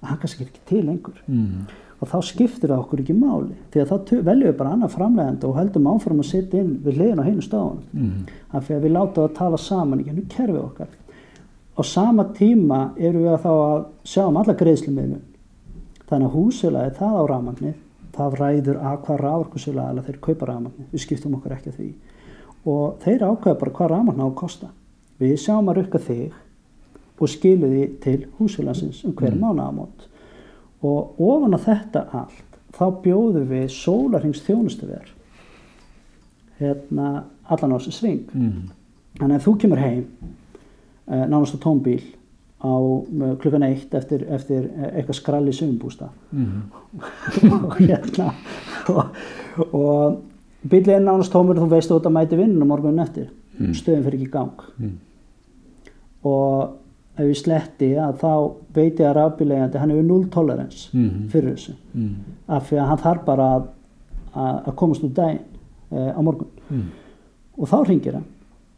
að 0.03 0.11
hann 0.11 0.19
kannski 0.21 0.45
ekki 0.45 0.61
til 0.69 0.83
lengur. 0.85 1.23
Mm. 1.27 1.63
og 2.03 2.09
þá 2.11 2.17
skiptir 2.27 2.67
það 2.67 2.81
okkur 2.83 2.99
ekki 2.99 3.13
máli 3.15 3.53
því 3.71 3.79
að 3.79 3.91
þá 3.93 4.09
veljum 4.27 4.47
við 4.49 4.57
bara 4.59 4.71
annað 4.75 4.91
framlegandi 4.97 5.47
og 5.47 5.53
höldum 5.55 5.85
áfram 5.87 6.19
að 6.19 6.25
setja 6.27 6.59
inn 6.59 6.73
við 6.83 6.97
hliðin 6.97 7.21
á 7.23 7.27
heinu 7.29 7.45
stáðunum 7.45 7.85
Mm. 7.93 8.25
af 8.51 8.65
því 8.67 8.75
að 8.75 8.83
við 8.83 8.91
láta 8.91 9.13
það 9.15 9.29
að 9.29 9.37
tala 9.37 9.57
saman 9.57 10.01
í 10.01 10.03
gennu 10.09 10.23
kerfi 10.27 10.59
okkar. 10.59 10.89
Á 11.73 11.81
sama 11.87 12.25
tíma 12.35 12.81
erum 12.97 13.23
við 13.23 13.31
að 13.33 13.45
þá 13.45 13.53
að 13.53 13.85
sjá 14.03 14.23
um 14.27 14.37
alla 14.37 14.53
greiðslumiðlun. 14.53 15.23
Þannig 16.09 16.27
að 16.27 16.35
húsulaði 16.35 16.95
það 16.99 17.15
á 17.15 17.23
rafmagnið 17.31 17.77
það 18.13 18.37
ræður 18.39 18.79
að 18.79 18.97
hvað 19.05 19.21
rávorkusulaði 19.23 20.05
þeir 20.07 20.19
kaupa 20.27 20.49
rafmagnið, 20.49 20.87
við 20.91 21.03
skiptum 21.03 21.37
okkur 21.39 21.55
ekki 21.57 21.73
að 21.73 21.77
því. 21.79 21.89
Og 22.69 23.03
þeir 23.03 23.25
ákveða 23.27 23.59
bara 23.59 23.75
hvað 23.79 23.91
rafmagn 23.93 24.23
á 24.23 24.27
að 24.27 24.39
kosta. 24.39 24.69
Við 25.19 25.35
sjáum 25.41 25.69
að 25.71 25.79
rukka 25.81 26.01
þig 26.03 26.39
og 27.19 27.31
skilu 27.31 27.69
því 27.71 27.83
til 28.03 28.19
húsulaðsins 28.37 29.03
um 29.07 29.15
hver 29.17 29.35
mm. 29.35 29.43
mánaðamót. 29.43 30.07
Og 30.83 31.19
ofan 31.23 31.55
á 31.55 31.59
þetta 31.63 32.05
allt 32.23 32.57
þá 32.73 32.85
bjóðum 33.03 33.49
við 33.51 33.67
sólarhings 33.73 34.41
þjónustuver 34.45 35.11
hérna 36.59 37.25
allan 37.49 37.75
á 37.75 37.77
þessu 37.77 37.93
sving 37.97 38.29
Mm. 38.33 38.69
þannig 39.19 39.37
að 39.37 39.45
þú 39.45 39.53
kemur 39.61 39.81
heim 39.81 40.05
uh, 41.07 41.25
nánast 41.27 41.55
á 41.57 41.63
tónbíl 41.63 42.01
á 42.63 42.73
uh, 42.73 43.35
klukkan 43.41 43.63
eitt 43.63 43.93
eftir, 43.93 44.23
eftir 44.31 44.69
uh, 44.71 44.89
eitthvað 44.97 45.19
skrall 45.19 45.47
í 45.47 45.55
sögumbústa 45.55 46.09
Mm. 46.31 46.61
og 47.67 47.75
hérna 47.79 48.33
og, 48.89 49.05
og 49.73 50.21
bílið 50.69 50.95
er 50.95 51.03
nánast 51.03 51.31
tómur 51.33 51.57
og 51.59 51.65
þú 51.67 51.69
veist 51.75 51.89
þú 51.91 51.97
ert 51.99 52.05
að 52.09 52.15
mæti 52.17 52.37
vinnun 52.39 52.67
morgunin 52.67 53.03
eftir 53.05 53.29
Mm. 53.59 53.73
stöðin 53.77 54.03
fyrir 54.03 54.15
ekki 54.19 54.31
gang 54.31 54.61
Mm. 54.79 54.95
og 56.23 56.79
ef 57.17 57.27
ég 57.29 57.37
sletti 57.37 57.89
að 58.01 58.15
þá 58.23 58.29
veit 58.73 58.97
ég 58.99 59.05
að 59.09 59.15
rafbílegandi 59.19 59.77
hann 59.81 59.91
hefur 59.93 60.07
0 60.07 60.29
tolerance 60.33 60.89
Mhm. 60.97 61.27
fyrir 61.29 61.53
þessu 61.53 61.73
Mm. 61.95 62.15
af 62.49 62.69
því 62.71 62.77
að 62.81 62.87
hann 62.87 62.97
þarf 62.97 63.25
bara 63.25 63.43
að, 63.55 63.67
að, 64.35 64.75
komast 64.75 65.03
úr 65.03 65.13
daginn 65.13 65.39
e, 65.91 65.95
á 66.17 66.21
morgun 66.21 66.47
Mm. 66.71 66.83
og 67.59 67.67
þá 67.69 67.83
ringir 67.87 68.13
hann 68.13 68.25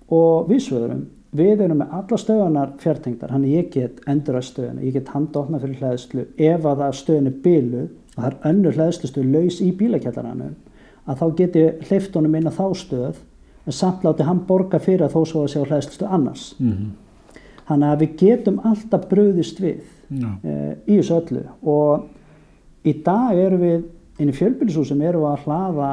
og 0.09 0.49
við 0.49 0.59
svöðurum 0.67 1.05
við 1.35 1.61
erum 1.65 1.79
með 1.81 1.93
alla 1.99 2.17
stöðunar 2.21 2.73
fjartengdar 2.81 3.31
hann 3.35 3.45
ég 3.49 3.69
get 3.73 4.01
endur 4.11 4.37
að 4.39 4.47
stöðuna 4.49 4.83
ég 4.85 4.93
get 4.97 5.11
handofna 5.13 5.59
fyrir 5.61 5.79
hlæðslu 5.81 6.25
ef 6.37 6.65
að 6.65 6.81
það 6.83 6.97
stöðun 7.01 7.29
er 7.31 7.37
biluð 7.45 7.87
og 8.15 8.19
það 8.19 8.27
er 8.29 8.37
önnur 8.51 8.77
hlæðslustöð 8.79 9.31
laus 9.33 9.61
í 9.61 9.71
bílakjallaranum 9.79 10.53
að 11.05 11.21
þá 11.21 11.25
get 11.39 11.57
ég 11.59 11.81
hleyft 11.89 12.15
honum 12.17 12.37
inn 12.39 12.47
á 12.49 12.53
þá 12.55 12.67
stöð 12.79 13.17
en 13.65 13.75
samt 13.75 14.05
láti 14.05 14.27
hann 14.27 14.43
borga 14.47 14.79
fyrir 14.79 15.07
að 15.07 15.15
þó 15.17 15.25
svo 15.31 15.43
að 15.45 15.51
sjá 15.55 15.63
hlæðslustöð 15.65 16.13
annars 16.19 16.45
Mm. 16.59 16.93
þannig 17.67 17.89
að 17.91 18.01
við 18.03 18.15
getum 18.21 18.59
alltaf 18.63 19.07
bröðist 19.09 19.59
við 19.59 19.83
Já. 20.09 20.29
e, 20.43 20.75
í 20.85 20.99
þessu 20.99 21.15
öllu 21.17 21.43
og 21.65 22.05
í 22.85 22.93
dag 23.03 23.37
erum 23.41 23.61
við 23.65 23.85
inn 24.21 24.29
í 24.29 24.35
fjölbýlishúsum 24.37 25.01
erum 25.01 25.25
við 25.25 25.31
að 25.31 25.45
hlaða 25.47 25.91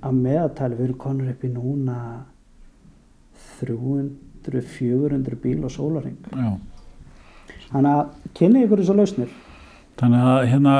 að 0.00 0.20
meðatæli 0.24 0.78
við 0.78 0.84
erum 0.84 1.00
konur 1.02 1.32
upp 1.32 1.42
í 1.44 1.50
núna 1.52 1.96
300-400 4.46 5.40
bíl 5.42 5.64
og 5.64 5.72
sólaring 5.74 6.18
þannig 7.70 7.92
að 7.92 8.34
kynni 8.34 8.64
ykkur 8.66 8.82
þessu 8.82 8.96
lausnir. 8.98 9.32
Þannig 10.00 10.28
að 10.32 10.44
hérna 10.48 10.74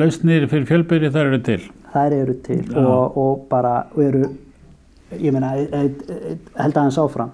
lausnir 0.00 0.46
fyrir 0.50 0.68
fjölbyrði 0.70 1.10
þar 1.12 1.30
eru 1.30 1.40
til. 1.44 1.60
þær 1.92 2.14
eru 2.16 2.36
til 2.46 2.62
og, 2.80 3.18
og 3.20 3.46
bara 3.50 3.74
og 3.92 4.02
eru 4.02 4.22
ég 5.12 5.32
meina, 5.32 5.54
e- 5.56 5.68
e- 5.70 6.14
e- 6.32 6.38
held 6.56 6.76
aðeins 6.76 6.98
áfram. 6.98 7.30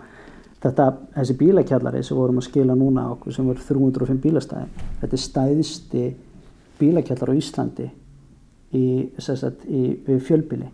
Þetta, 0.62 0.92
þessi 1.16 1.34
bílakjallari 1.40 2.02
sem 2.06 2.16
vorum 2.16 2.38
að 2.38 2.46
skila 2.46 2.74
núna 2.78 3.08
okkur 3.16 3.34
sem 3.34 3.46
voru 3.46 3.58
305 3.66 4.20
bílastæði 4.22 4.84
þetta 5.00 5.16
er 5.16 5.22
stæðisti 5.24 6.04
bílakjallar 6.78 7.32
á 7.34 7.40
Íslandi 7.40 7.88
í, 8.78 8.84
sagt, 9.18 9.64
í, 9.66 9.96
í 10.06 10.18
fjölbíli 10.22 10.68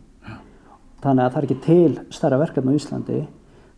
þannig 1.01 1.25
að 1.25 1.33
það 1.33 1.39
er 1.41 1.47
ekki 1.47 1.59
til 1.65 1.97
stærra 2.13 2.41
verkefni 2.43 2.77
á 2.77 2.79
Íslandi 2.83 3.23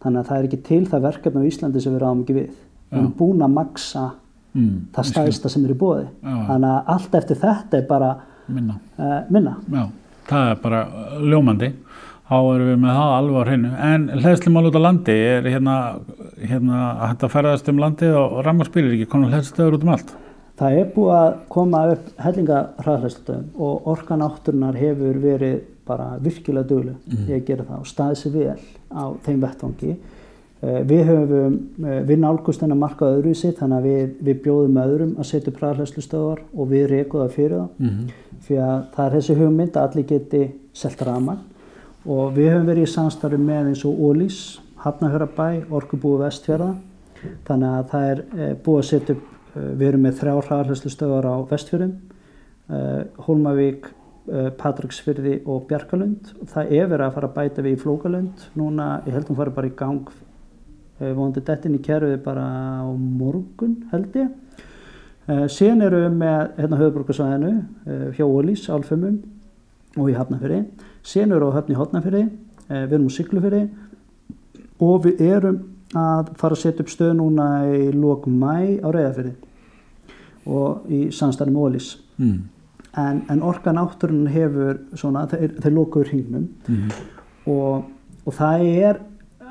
þannig 0.03 0.21
að 0.23 0.29
það 0.31 0.39
er 0.41 0.49
ekki 0.49 0.61
til 0.71 0.83
það 0.91 1.05
verkefni 1.09 1.43
á 1.45 1.49
Íslandi 1.51 1.81
sem 1.85 1.95
við 1.95 2.03
ráðum 2.05 2.25
ekki 2.25 2.37
við 2.39 2.49
við 2.51 2.99
erum 2.99 3.15
búin 3.21 3.47
að 3.47 3.55
maksa 3.61 4.09
Mm. 4.51 4.89
það 4.91 5.05
stæðista 5.07 5.49
sem 5.53 5.65
er 5.65 5.71
í 5.71 5.75
bóði 5.79 6.07
þannig 6.27 6.65
að 6.75 6.89
allt 6.91 7.13
eftir 7.15 7.37
þetta 7.39 7.77
er 7.79 7.85
bara 7.87 8.09
Minna. 8.51 8.75
uh, 8.99 9.21
minna 9.31 9.53
Já, 9.71 9.85
það 10.27 10.49
er 10.51 10.57
bara 10.65 10.81
ljómandi. 11.23 11.69
Þá 12.31 12.35
erum 12.55 12.67
við 12.73 12.81
með 12.83 12.97
það 12.99 13.13
alveg 13.19 13.39
á 13.39 13.43
hreinu. 13.47 13.71
En 13.79 14.09
hlæðslumál 14.25 14.67
út 14.67 14.79
á 14.79 14.83
landi 14.83 15.15
er 15.15 15.47
hérna, 15.51 15.77
hérna 16.43 16.81
að 16.97 17.13
þetta 17.13 17.31
ferðast 17.37 17.71
um 17.71 17.79
landið 17.83 18.17
og 18.19 18.35
rammarspil 18.47 18.85
er 18.89 18.93
ekki 18.97 19.09
konar 19.15 19.31
hlæstöður 19.37 19.79
út 19.79 19.87
um 19.87 19.93
allt? 19.95 20.13
Það 20.59 20.77
er 20.83 20.91
búið 20.95 21.15
að 21.21 21.31
koma 21.55 21.81
upp 21.95 22.11
hellingarhraðhlæstöðum 22.27 23.47
og 23.69 23.87
orkan 23.95 24.23
átturnar 24.27 24.79
hefur 24.79 25.19
verið 25.23 25.61
bara 25.91 26.15
virkilega 26.23 26.69
döglu 26.71 26.95
mm. 26.95 27.27
ég 27.31 27.45
gera 27.49 27.67
það 27.67 27.83
og 27.83 27.91
staðið 27.91 28.21
sér 28.21 28.35
vel 28.37 28.57
á 28.95 29.05
þeim 29.27 29.45
vettvangi. 29.45 29.93
Uh, 30.61 30.81
við 30.85 31.07
höfum, 31.09 31.55
uh, 31.81 32.01
við 32.05 32.19
nálgust 32.21 32.61
þennan 32.61 32.83
markað 32.83 33.19
öðru 33.19 33.31
í 33.33 33.39
sitt 33.41 33.61
þannig 33.63 33.79
að 33.79 33.87
við, 33.89 34.11
við 34.27 34.41
bjóðum 34.45 34.81
öðrum 34.83 35.15
að 35.17 35.29
setja 35.31 35.53
upp 35.53 35.61
hraðhlæslustöðar 35.63 36.43
og 36.53 36.69
við 36.69 36.83
reykum 36.91 37.23
það 37.23 37.31
fyrir 37.37 37.55
það 37.55 37.71
mm 37.79 37.87
-hmm. 37.93 38.35
fyrir 38.45 38.65
að 38.67 38.83
það 38.97 39.07
er 39.07 39.15
þessi 39.17 39.37
hugmynd 39.39 39.77
að 39.77 39.87
allir 39.89 40.07
geti 40.11 40.43
selt 40.83 41.05
raman 41.09 41.41
og 42.05 42.35
við 42.37 42.51
höfum 42.53 42.69
verið 42.69 42.85
í 42.85 42.93
samstarfi 42.93 43.39
með 43.41 43.71
eins 43.71 43.85
og 43.89 44.03
Ólís, 44.05 44.61
Hafnahörabæ, 44.85 45.49
Orkubúi 45.71 46.21
Vestfjörða 46.21 46.75
þannig 47.49 47.71
að 47.71 47.89
það 47.95 48.11
er 48.11 48.21
uh, 48.21 48.53
búið 48.65 48.83
að 48.83 48.91
setja 48.91 49.15
upp 49.17 49.27
við 49.55 49.89
erum 49.89 50.05
með 50.05 50.21
þrjá 50.21 50.35
hraðhlæslustöðar 50.45 51.27
á 51.27 51.37
Vestfjörðum 51.51 51.97
Hólmavík 53.27 53.89
Eh, 53.89 54.00
Patricksfyrði 54.59 55.41
og 55.51 55.65
Bjarkalund. 55.71 56.33
Það 56.53 56.75
er 56.77 56.91
verið 56.91 57.07
að 57.07 57.15
fara 57.17 57.31
að 57.31 57.37
bæta 57.39 57.65
við 57.65 57.77
í 57.77 57.81
Flókalund. 57.81 58.45
Núna, 58.59 58.91
ég 59.07 59.17
held 59.17 59.25
að 59.25 59.33
hún 59.33 59.39
fari 59.41 59.55
bara 59.57 59.71
í 59.71 59.75
gang 59.79 60.13
eh, 61.01 61.11
vonandi 61.11 61.43
dettin 61.47 61.75
í 61.75 61.81
kerfið 61.83 62.21
bara 62.25 62.45
á 62.87 62.89
morgun 62.95 63.81
held 63.91 64.19
ég. 64.21 64.31
Uh, 65.31 65.45
síðan 65.53 65.85
eru 65.87 65.99
við 66.01 66.15
með 66.19 66.39
hérna 66.57 66.79
höfuborgarsvæðinu 66.81 67.51
uh, 67.53 68.07
hjá 68.17 68.25
Ólís, 68.25 68.65
Álfumum 68.73 69.19
og 70.01 70.09
í 70.11 70.15
Hafnafyrði. 70.17 70.63
Síðan 71.07 71.35
eru 71.37 71.51
við 71.51 71.55
á 71.55 71.57
höfni 71.59 71.77
Hotnafyrði, 71.79 72.23
uh, 72.65 72.81
við 72.81 72.95
erum 72.97 73.07
á 73.07 73.15
Siglufyrði 73.15 73.61
og 74.81 75.05
við 75.05 75.21
erum 75.29 75.61
að 76.01 76.33
fara 76.41 76.57
að 76.57 76.63
setja 76.65 76.83
upp 76.83 76.91
stöð 76.91 77.13
núna 77.21 77.51
í 77.69 77.91
lók 77.95 78.27
mæ 78.27 78.81
á 78.83 78.89
Reyðafyrði 78.91 79.37
og 80.51 80.91
í 80.91 81.05
samstæðum 81.15 81.61
Ólís. 81.63 81.93
Mm 82.19 82.60
en, 82.99 83.23
en 83.31 83.43
orkan 83.43 83.79
átturinn 83.79 84.27
hefur 84.31 84.81
svona, 84.95 85.27
þeir, 85.31 85.55
þeir 85.63 85.77
lókuður 85.77 86.09
hringnum 86.09 86.49
mm 86.67 86.77
-hmm. 86.77 86.91
og, 87.53 87.85
og 88.25 88.35
það 88.35 88.67
er 88.67 89.01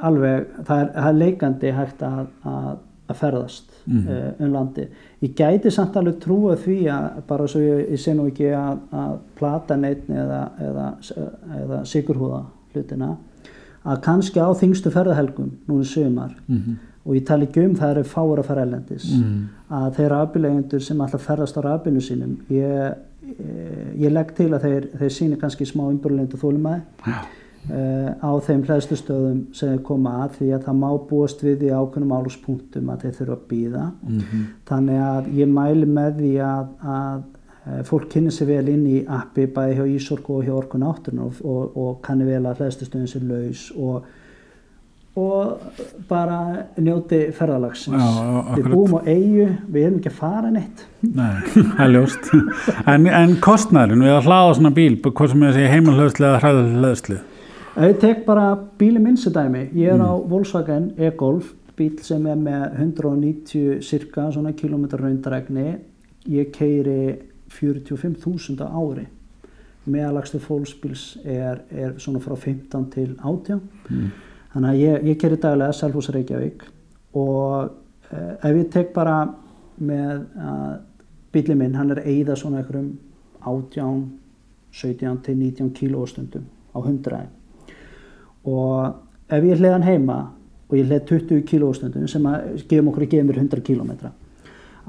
alveg, 0.01 0.45
það 0.65 0.81
er, 0.81 0.91
það 0.93 1.09
er 1.09 1.19
leikandi 1.23 1.71
hægt 1.75 2.03
að, 2.03 2.27
að, 2.43 2.69
að 3.09 3.15
ferðast 3.15 3.71
mm 3.85 3.97
-hmm. 3.99 4.09
uh, 4.09 4.45
um 4.45 4.53
landi. 4.53 4.87
Ég 5.21 5.33
gæti 5.35 5.71
samt 5.71 5.95
alveg 5.95 6.19
trúa 6.19 6.55
því 6.55 6.77
að 6.87 7.09
bara 7.27 7.47
svo 7.47 7.59
ég, 7.59 7.89
ég 7.91 7.99
sé 7.99 8.13
nú 8.13 8.27
ekki 8.27 8.53
að, 8.55 8.77
að 8.91 9.17
plata 9.35 9.75
neitt 9.75 10.09
eða, 10.09 10.49
eða, 10.59 10.93
eða 11.63 11.85
sigurhúða 11.85 12.45
hlutina 12.73 13.17
að 13.87 14.01
kannski 14.03 14.39
á 14.39 14.49
þingstu 14.57 14.91
ferðahelgum 14.93 15.51
núna 15.67 15.83
sömar 15.83 16.35
mm 16.47 16.57
-hmm. 16.57 16.75
og 17.05 17.15
ég 17.15 17.25
tala 17.25 17.43
ekki 17.43 17.65
um 17.65 17.75
það 17.75 17.91
eru 17.91 18.03
fára 18.03 18.43
ferðalendis 18.43 19.19
mhm. 19.19 19.43
að 19.69 19.93
þeir 19.95 20.09
rafbilegendur 20.09 20.81
sem 20.81 21.01
alltaf 21.01 21.21
ferðast 21.21 21.57
á 21.57 21.61
rafbinu 21.61 22.01
sínum 22.01 22.37
ég 22.49 22.93
ég 23.99 24.13
legg 24.13 24.31
til 24.37 24.49
að 24.53 24.65
þeir, 24.65 24.87
þeir 25.01 25.13
síni 25.13 25.37
kannski 25.39 25.67
smá 25.67 25.83
umbyrlindu 25.89 26.39
þólumæði 26.39 26.81
uh, 27.07 27.17
eh, 27.75 28.11
á 28.23 28.31
þeim 28.45 28.63
hlæðslustöðum 28.67 29.41
sem 29.55 29.73
þeir 29.73 29.81
koma 29.89 30.13
að 30.23 30.37
því 30.37 30.51
að 30.55 30.63
það 30.67 30.79
má 30.83 30.87
búast 31.09 31.43
við 31.43 31.65
í 31.67 31.73
ákveðnum 31.73 32.15
áluspunktum 32.15 32.93
að 32.93 33.03
þeir 33.03 33.17
þurfa 33.17 33.35
að 33.35 33.43
býða 33.49 33.83
mm 33.89 34.21
-hmm. 34.21 34.45
þannig 34.71 35.03
að 35.09 35.29
ég 35.41 35.51
mæli 35.57 35.91
með 35.97 36.21
því 36.21 36.31
að, 36.47 36.71
að 36.95 37.19
eh, 37.65 37.83
fólk 37.91 38.07
kynni 38.13 38.31
sér 38.31 38.51
vel 38.53 38.71
inn 38.75 38.87
í 38.87 39.03
appi 39.19 39.47
bæði 39.57 39.75
hjá 39.79 39.85
Ísorg 39.97 40.29
og 40.29 40.47
hjá 40.47 40.55
Orkun 40.55 40.87
átturinn 40.87 41.25
og, 41.27 41.43
og, 41.43 41.77
og 41.77 42.01
kanni 42.01 42.25
vel 42.29 42.45
að 42.45 42.63
hlæðslustöðum 42.63 43.11
sér 43.11 43.27
laus 43.27 43.67
og 43.75 44.07
og 45.19 46.05
bara 46.09 46.39
njóti 46.79 47.19
ferðalagsins. 47.35 48.19
Við 48.57 48.69
búum 48.71 48.95
á 48.97 49.01
eigu, 49.05 49.49
við 49.67 49.85
erum 49.85 49.97
ekki 49.99 50.13
að 50.13 50.21
fara 50.21 50.53
neitt. 50.53 50.85
Nei, 51.03 51.41
það 51.75 51.83
er 51.85 51.93
ljóst. 51.95 52.31
En, 52.85 53.09
en 53.21 53.35
kostnæðurinn 53.43 54.07
við 54.07 54.15
að 54.15 54.29
hlaða 54.29 54.55
svona 54.59 54.73
bíl, 54.79 54.93
hvað 55.03 55.33
sem 55.33 55.45
ég 55.47 55.57
segi 55.57 55.73
heimalöðsli 55.75 56.29
eða 56.29 56.41
hræðalöðsli 56.45 57.19
Ég 57.79 57.99
tek 58.01 58.25
bara 58.25 58.57
bíli 58.77 58.99
minnsidæmi 58.99 59.69
ég 59.77 59.93
er 59.93 59.95
mm. 59.95 60.03
á 60.03 60.11
Volkswagen 60.27 60.89
e-Golf 60.97 61.53
bíl 61.77 61.93
sem 62.03 62.25
er 62.27 62.35
með 62.35 62.65
190 62.81 63.83
cirka 63.85 64.25
svona 64.33 64.51
kilometrar 64.51 65.05
raundrækni 65.05 65.77
ég 66.27 66.49
keiri 66.51 67.21
45.000 67.49 68.67
ári. 68.67 69.05
Meðalagstu 69.89 70.41
fólksbíls 70.43 71.21
er, 71.23 71.63
er 71.71 71.95
svona 72.03 72.19
frá 72.19 72.35
15 72.35 72.89
til 72.91 73.13
18 73.23 73.61
mm 73.89 74.09
Þannig 74.53 74.69
að 74.69 74.81
ég, 74.81 75.03
ég 75.11 75.19
gerir 75.21 75.41
daglega 75.41 75.75
Selfos 75.77 76.09
Reykjavík 76.13 76.63
og 77.19 77.69
eh, 78.11 78.33
ef 78.49 78.55
ég 78.55 78.69
tek 78.73 78.93
bara 78.95 79.17
með 79.79 80.23
að 80.41 80.71
bílið 81.33 81.59
minn 81.59 81.77
hann 81.77 81.93
er 81.93 82.01
eigða 82.03 82.37
svona 82.39 82.61
einhverjum 82.61 82.89
18, 83.45 83.99
17 84.75 85.21
til 85.25 85.37
19 85.37 85.69
kílóstundum 85.77 86.47
á 86.73 86.77
hundraði 86.81 87.29
og 88.49 89.29
ef 89.29 89.45
ég 89.45 89.61
hliðan 89.61 89.85
heima 89.85 90.17
og 90.69 90.75
ég 90.77 90.89
hlið 90.89 91.05
20 91.13 91.45
kílóstundum 91.49 92.09
sem 92.09 92.25
að 92.29 92.65
gefum 92.69 92.91
okkur 92.91 93.05
að 93.05 93.13
gefa 93.13 93.29
mér 93.29 93.41
100 93.43 93.65
kílómetra 93.69 94.11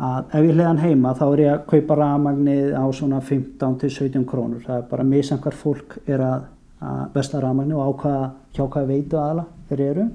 að 0.01 0.33
ef 0.33 0.47
ég 0.47 0.55
hliðan 0.57 0.81
heima 0.81 1.13
þá 1.17 1.25
er 1.27 1.43
ég 1.43 1.53
að 1.53 1.67
kaupa 1.69 1.97
ramagnið 2.01 2.73
á 2.73 2.85
svona 2.97 3.21
15 3.21 3.77
til 3.83 3.91
17 3.91 4.25
krónur. 4.29 4.63
Það 4.65 4.79
er 4.79 4.87
bara 4.89 5.05
misan 5.05 5.41
hver 5.45 5.57
fólk 5.57 5.99
er 6.07 6.25
að 6.25 6.47
að 6.81 7.01
vestla 7.15 7.43
rafmagnu 7.43 7.77
og 7.77 7.91
ákvaða 7.93 8.31
hjá 8.57 8.63
hvaða 8.65 8.89
veitu 8.89 9.19
aðala 9.21 9.45
þeir 9.69 9.83
eru 9.85 10.07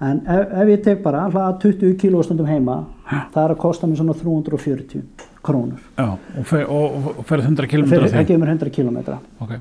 en 0.00 0.22
ef, 0.24 0.52
ef 0.62 0.70
ég 0.70 0.84
tek 0.84 1.02
bara 1.04 1.26
hlaða 1.28 1.58
20 1.64 1.96
kílóstundum 2.00 2.48
heima 2.48 2.78
ja. 3.10 3.24
það 3.34 3.42
er 3.42 3.54
að 3.54 3.60
kosta 3.64 3.90
mér 3.90 4.00
svona 4.00 4.16
340 4.16 5.02
krónur 5.44 5.82
Já, 5.98 6.06
og, 6.14 6.46
fer, 6.46 6.64
og, 6.70 7.12
og 7.16 7.20
ferð 7.28 7.50
100 7.50 7.70
km 7.72 7.90
það 7.90 8.24
gefur 8.30 8.42
mér 8.44 8.54
100 8.54 8.74
km 8.76 8.98
okay. 9.42 9.60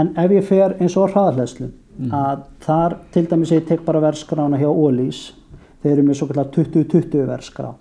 en 0.00 0.12
ef 0.24 0.34
ég 0.38 0.48
fer 0.48 0.76
eins 0.78 0.96
og 0.96 1.12
hraðhleðslu 1.12 1.68
mm. 1.68 2.10
að 2.16 2.44
þar 2.64 2.98
til 3.14 3.26
dæmis 3.30 3.54
ég 3.56 3.66
tek 3.68 3.84
bara 3.86 4.02
verskrána 4.04 4.60
hjá 4.60 4.70
Ólís 4.70 5.30
þeir 5.82 5.96
eru 5.96 6.06
með 6.06 6.20
svo 6.20 6.30
kallar 6.30 6.52
20-20 6.54 7.26
verskrá 7.28 7.72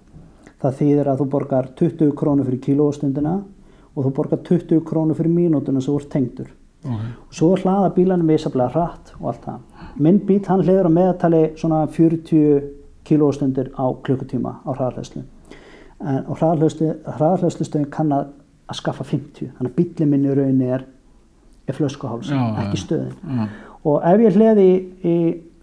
það 0.61 0.79
þýðir 0.79 1.11
að 1.11 1.21
þú 1.21 1.29
borgar 1.35 1.69
20 1.77 2.15
krónur 2.17 2.49
fyrir 2.49 2.65
kílóstundina 2.65 3.37
og 3.91 4.07
þú 4.07 4.11
borgar 4.17 4.41
20 4.47 4.83
krónur 4.87 5.17
fyrir 5.17 5.33
mínútuna 5.37 5.81
sem 5.83 5.93
þú 5.93 6.01
ert 6.01 6.11
tengdur 6.11 6.51
okay. 6.83 7.11
svo 7.31 7.55
hlaða 7.55 7.91
bílanum 7.95 8.29
misaflega 8.31 8.69
hratt 8.73 9.13
og 9.19 9.31
allt 9.31 9.45
það. 9.45 9.59
Minn 10.01 10.21
bíl 10.27 10.41
hann 10.47 10.63
hliður 10.63 10.89
á 10.89 10.97
meðatali 10.97 11.43
svona 11.59 11.83
40 11.87 12.69
kilóstundir 13.07 13.71
á 13.75 13.85
klukkutíma 14.05 14.61
á 14.65 14.69
hraðarhæslu 14.71 15.23
og 16.01 16.37
hraðarhæslustöðin 16.37 17.89
kann 17.93 18.13
að, 18.15 18.31
að 18.69 18.79
skaffa 18.79 19.05
50 19.05 19.51
þannig 19.57 19.71
að 19.71 19.77
bílinn 19.77 20.11
minn 20.11 20.25
í 20.25 20.35
rauninni 20.37 20.71
er, 20.77 20.85
er 21.69 21.77
flöskuháls, 21.77 22.31
ekki 22.31 22.81
stöðin. 22.81 23.13
Já. 23.21 23.43
og 23.83 24.07
ef 24.09 24.23
ég 24.25 24.37
hliði 24.37 24.65
í, 24.65 24.75
í 25.05 25.17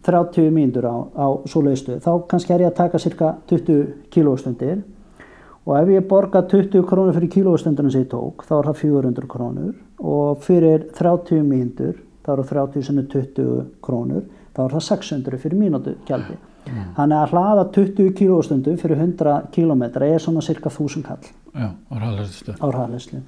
30 0.06 0.52
mínútur 0.54 0.86
á, 0.86 0.96
á 1.18 1.26
svoleiðstöð 1.50 2.04
þá 2.04 2.12
kannski 2.30 2.54
er 2.54 2.64
ég 2.66 2.72
að 2.72 2.78
taka 2.78 3.02
cirka 3.02 3.32
20 3.50 3.82
kilóstundir 4.14 4.84
og 5.66 5.74
ef 5.80 5.90
ég 5.92 6.06
borga 6.08 6.44
20 6.48 6.86
krónur 6.88 7.16
fyrir 7.16 7.32
kílóstundunum 7.34 7.92
sem 7.92 8.06
ég 8.06 8.12
tók 8.12 8.46
þá 8.48 8.54
er 8.60 8.70
það 8.70 8.82
400 8.84 9.30
krónur 9.30 9.74
og 9.98 10.42
fyrir 10.44 10.88
30 10.98 11.42
mínútur 11.46 11.96
þá 12.24 12.34
er 12.34 12.42
það 12.42 12.52
30 12.52 12.86
sem 12.88 13.00
er 13.00 13.08
20 13.14 13.64
krónur 13.84 14.28
þá 14.54 14.62
er 14.64 14.76
það 14.76 14.86
600 14.90 15.42
fyrir 15.42 15.58
mínútu 15.58 15.94
gjaldi 16.06 16.36
mm. 16.68 16.86
þannig 16.96 17.18
að 17.18 17.34
hlaða 17.34 17.64
20 17.74 18.14
kílóstundu 18.18 18.76
fyrir 18.80 19.02
100 19.02 19.36
kílómetra 19.54 20.08
er 20.08 20.22
svona 20.22 20.42
cirka 20.44 20.70
1000 20.70 21.06
kall. 21.06 21.30
Já, 21.58 21.70
á 21.90 22.66
hraðlæslu 22.68 23.20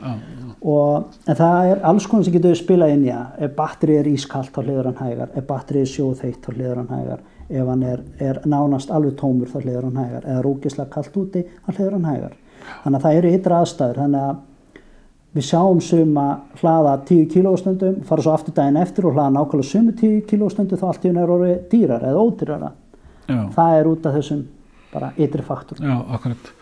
og 0.61 1.15
en 1.27 1.39
það 1.39 1.71
er 1.71 1.81
alls 1.89 2.07
konar 2.07 2.27
sem 2.27 2.35
getur 2.37 2.59
spilað 2.59 2.93
inn 2.95 3.07
að 3.15 3.41
ef 3.47 3.55
batterið 3.57 4.01
er 4.03 4.11
ískallt 4.13 4.53
þá 4.55 4.61
hliður 4.61 4.91
hann 4.91 5.01
hægar. 5.01 5.33
Ef 5.35 5.47
batterið 5.49 5.87
er 5.87 5.91
sjóðheitt 5.95 6.45
þá 6.45 6.53
hliður 6.53 6.83
hann 6.83 6.93
hægar. 6.95 7.25
Ef 7.51 7.73
hann 7.73 7.83
er, 7.83 8.05
er 8.21 8.43
nánast 8.47 8.93
alveg 8.95 9.17
tómur 9.19 9.51
þá 9.51 9.59
hliður 9.65 9.89
hann 9.89 9.99
hægar. 10.05 10.29
Eða 10.29 10.45
rúkislega 10.47 10.93
kallt 10.93 11.17
úti 11.19 11.43
þá 11.49 11.73
hliður 11.73 11.97
hann 11.97 12.11
hægar. 12.11 12.37
Þannig 12.85 13.01
að 13.01 13.07
það 13.07 13.19
eru 13.23 13.35
yttra 13.39 13.61
aðstæður. 13.65 14.03
Þannig 14.05 14.29
að 14.29 14.39
við 15.37 15.47
sjáum 15.47 15.81
suma 15.85 16.27
hlaða 16.61 16.97
10 17.09 17.29
kílóstundum 17.31 18.01
fara 18.09 18.25
svo 18.25 18.35
aftur 18.35 18.57
daginn 18.57 18.81
eftir 18.81 19.07
og 19.07 19.15
hlaða 19.15 19.35
nákvæmlega 19.37 19.71
sumu 19.71 19.95
10 19.97 20.23
kílóstundu 20.31 20.79
þá 20.81 20.87
allt 20.91 21.05
í 21.05 21.13
hún 21.13 21.23
er 21.23 21.35
orðið 21.37 21.59
dýrar 21.71 22.07
eða 22.11 22.25
ódýrara 22.27 22.71
Já. 23.31 23.43
það 23.55 23.79
er 23.79 23.91
út 23.93 24.07
af 24.07 24.17
þessum 24.19 24.47
bara 24.91 25.13
ytri 25.17 25.47
faktor 25.47 25.83
Já, 25.83 25.97
akkurat 26.17 26.55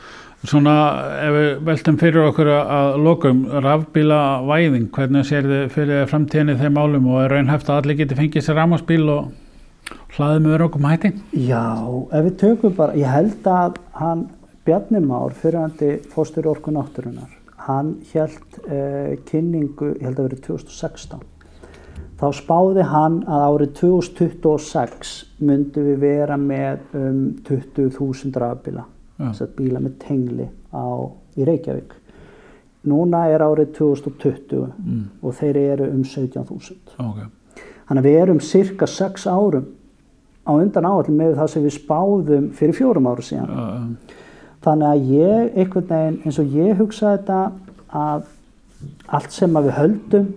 Svona 0.46 0.72
ef 1.18 1.32
við 1.34 1.48
veltum 1.66 1.96
fyrir 1.98 2.28
okkur 2.28 2.48
að 2.54 2.98
lokum 3.02 3.40
rafbíla 3.58 4.18
væðing, 4.46 4.84
hvernig 4.94 5.26
sér 5.26 5.48
þið 5.50 5.64
fyrir 5.74 6.04
framtíðinni 6.06 6.54
þeim 6.60 6.78
álum 6.78 7.08
og 7.10 7.24
er 7.24 7.34
raunhæft 7.34 7.72
að 7.72 7.80
allir 7.80 7.98
geti 7.98 8.18
fengið 8.20 8.44
sér 8.46 8.58
ramaspíl 8.60 9.02
og 9.10 9.32
hlaðið 10.14 10.44
með 10.44 10.54
örugum 10.54 10.86
hætti? 10.86 11.10
Já, 11.42 11.64
ef 12.14 12.28
við 12.28 12.36
tökum 12.44 12.76
bara, 12.78 12.94
ég 12.94 13.10
held 13.10 13.50
að 13.50 13.80
hann 13.98 14.28
Bjarni 14.68 15.02
Már, 15.02 15.34
fyrirhandi 15.34 15.90
fórstur 16.12 16.46
orku 16.52 16.70
náttúrunar, 16.70 17.34
hann 17.68 17.94
held 18.12 18.58
eh, 18.66 19.16
kynningu, 19.28 19.92
ég 19.98 20.06
held 20.08 20.18
að 20.22 20.28
verið 20.30 20.42
2016 20.48 21.22
þá 22.18 22.26
spáði 22.34 22.82
hann 22.90 23.20
að 23.30 23.44
árið 23.46 23.72
2026 23.78 25.10
myndi 25.46 25.84
við 25.86 25.98
vera 26.02 26.36
með 26.40 26.96
um 26.98 27.20
20.000 27.46 28.40
rafbíla, 28.42 28.84
þess 29.20 29.44
að 29.44 29.52
bíla 29.60 29.82
með 29.84 29.94
tengli 30.02 30.48
á, 30.74 30.82
í 31.38 31.46
Reykjavík. 31.46 31.94
Núna 32.90 33.24
er 33.30 33.42
árið 33.46 33.72
2020 33.78 34.64
Mm. 34.78 35.04
og 35.22 35.34
þeir 35.38 35.56
eru 35.74 35.88
um 35.92 36.02
17.000. 36.02 36.96
ok, 36.98 37.18
Þannig 37.88 38.02
að 38.02 38.08
við 38.10 38.18
erum 38.22 38.40
cirka 38.40 38.86
6 38.86 39.26
árum 39.30 39.66
á 40.48 40.50
undan 40.58 40.84
áallum 40.90 41.16
með 41.22 41.36
það 41.38 41.48
sem 41.54 41.62
við 41.64 41.74
spáðum 41.78 42.50
fyrir 42.52 42.74
fjórum 42.74 43.06
áru 43.10 43.22
síðan. 43.22 43.50
uh, 43.50 44.14
Þannig 44.64 44.88
að 44.88 45.10
ég, 45.14 45.54
einhvern 45.54 45.88
veginn, 45.88 46.20
eins 46.26 46.38
og 46.42 46.58
ég 46.58 46.78
hugsa 46.80 47.14
þetta 47.16 47.40
að 47.94 48.26
allt 49.18 49.34
sem 49.34 49.56
að 49.58 49.68
við 49.68 49.76
höldum 49.78 50.28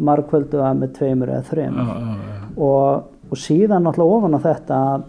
margvöldu 0.00 0.62
að 0.64 0.78
með 0.80 0.92
tveimur 0.96 1.32
eða 1.34 1.46
þreim 1.50 1.78
uh, 1.80 1.90
uh, 1.90 2.40
og, 2.56 3.10
og 3.30 3.40
síðan 3.40 3.84
náttúrulega 3.84 4.16
ofan 4.16 4.36
á 4.36 4.40
þetta 4.46 4.80
að, 4.92 5.04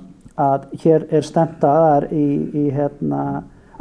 að 0.46 0.68
hér 0.84 1.08
er 1.20 1.28
stemt 1.28 1.64
aðar 1.68 2.08
í, 2.12 2.26
í 2.52 2.66
hérna, 2.76 3.22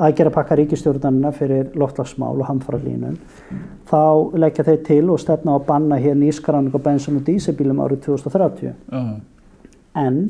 aðgera 0.00 0.32
pakka 0.34 0.58
ríkistjórnarna 0.60 1.32
fyrir 1.36 1.74
loftlagsmál 1.78 2.36
og 2.36 2.46
hamfaralínun 2.48 3.18
þá 3.90 4.02
leggja 4.38 4.66
þeir 4.70 4.84
til 4.86 5.02
og 5.10 5.20
stefna 5.22 5.56
á 5.56 5.58
að 5.58 5.66
banna 5.72 5.98
hér 6.00 6.16
nýskráning 6.18 6.74
á 6.74 6.80
bensin 6.82 7.18
og 7.18 7.26
dísebílum 7.26 7.82
árið 7.82 8.06
2030 8.06 8.70
uh, 8.70 9.12
en 9.98 10.22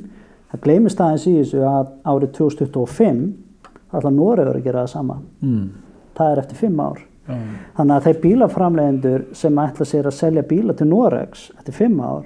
það 0.50 0.64
gleymist 0.64 1.04
aðeins 1.04 1.28
í 1.28 1.36
þessu 1.42 1.64
að 1.68 1.94
árið 2.08 2.34
2025 2.40 3.24
ætla 3.92 4.12
Noregur 4.14 4.58
að 4.58 4.66
gera 4.66 4.84
það 4.84 4.92
sama. 4.94 5.20
Mm, 5.44 5.68
það 6.18 6.32
er 6.32 6.42
eftir 6.44 6.60
fimm 6.60 6.82
ár. 6.82 7.00
Uh, 7.30 7.40
þannig 7.76 7.96
að 7.96 8.06
þeir 8.06 8.20
bílaframlegendur 8.24 9.24
sem 9.38 9.62
ætla 9.62 9.86
sér 9.86 10.08
að 10.10 10.18
selja 10.18 10.46
bíla 10.50 10.76
til 10.76 10.88
Noregs 10.90 11.50
eftir 11.58 11.76
fimm 11.76 12.00
ár 12.02 12.24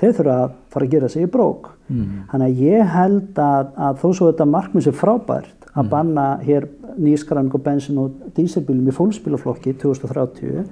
þeir 0.00 0.14
þurfa 0.16 0.34
að 0.40 0.52
fara 0.72 0.86
að 0.86 0.92
gera 0.94 1.08
sig 1.12 1.24
í 1.26 1.30
brók. 1.30 1.72
Mm, 1.90 2.20
þannig 2.32 2.46
að 2.46 2.60
ég 2.64 2.92
held 2.94 3.40
að, 3.44 3.72
að 3.76 3.98
þó 4.02 4.06
svo 4.10 4.28
þetta 4.30 4.46
markmið 4.48 4.86
sér 4.86 4.96
frábært 4.96 5.66
að 5.70 5.90
banna 5.92 6.26
hér 6.42 6.66
nýskranning 7.00 7.54
og 7.54 7.62
bensin 7.64 7.98
og 8.00 8.30
dísilbílum 8.36 8.88
í 8.88 8.94
fólksbílaflokki 8.94 9.76
2030 9.78 10.64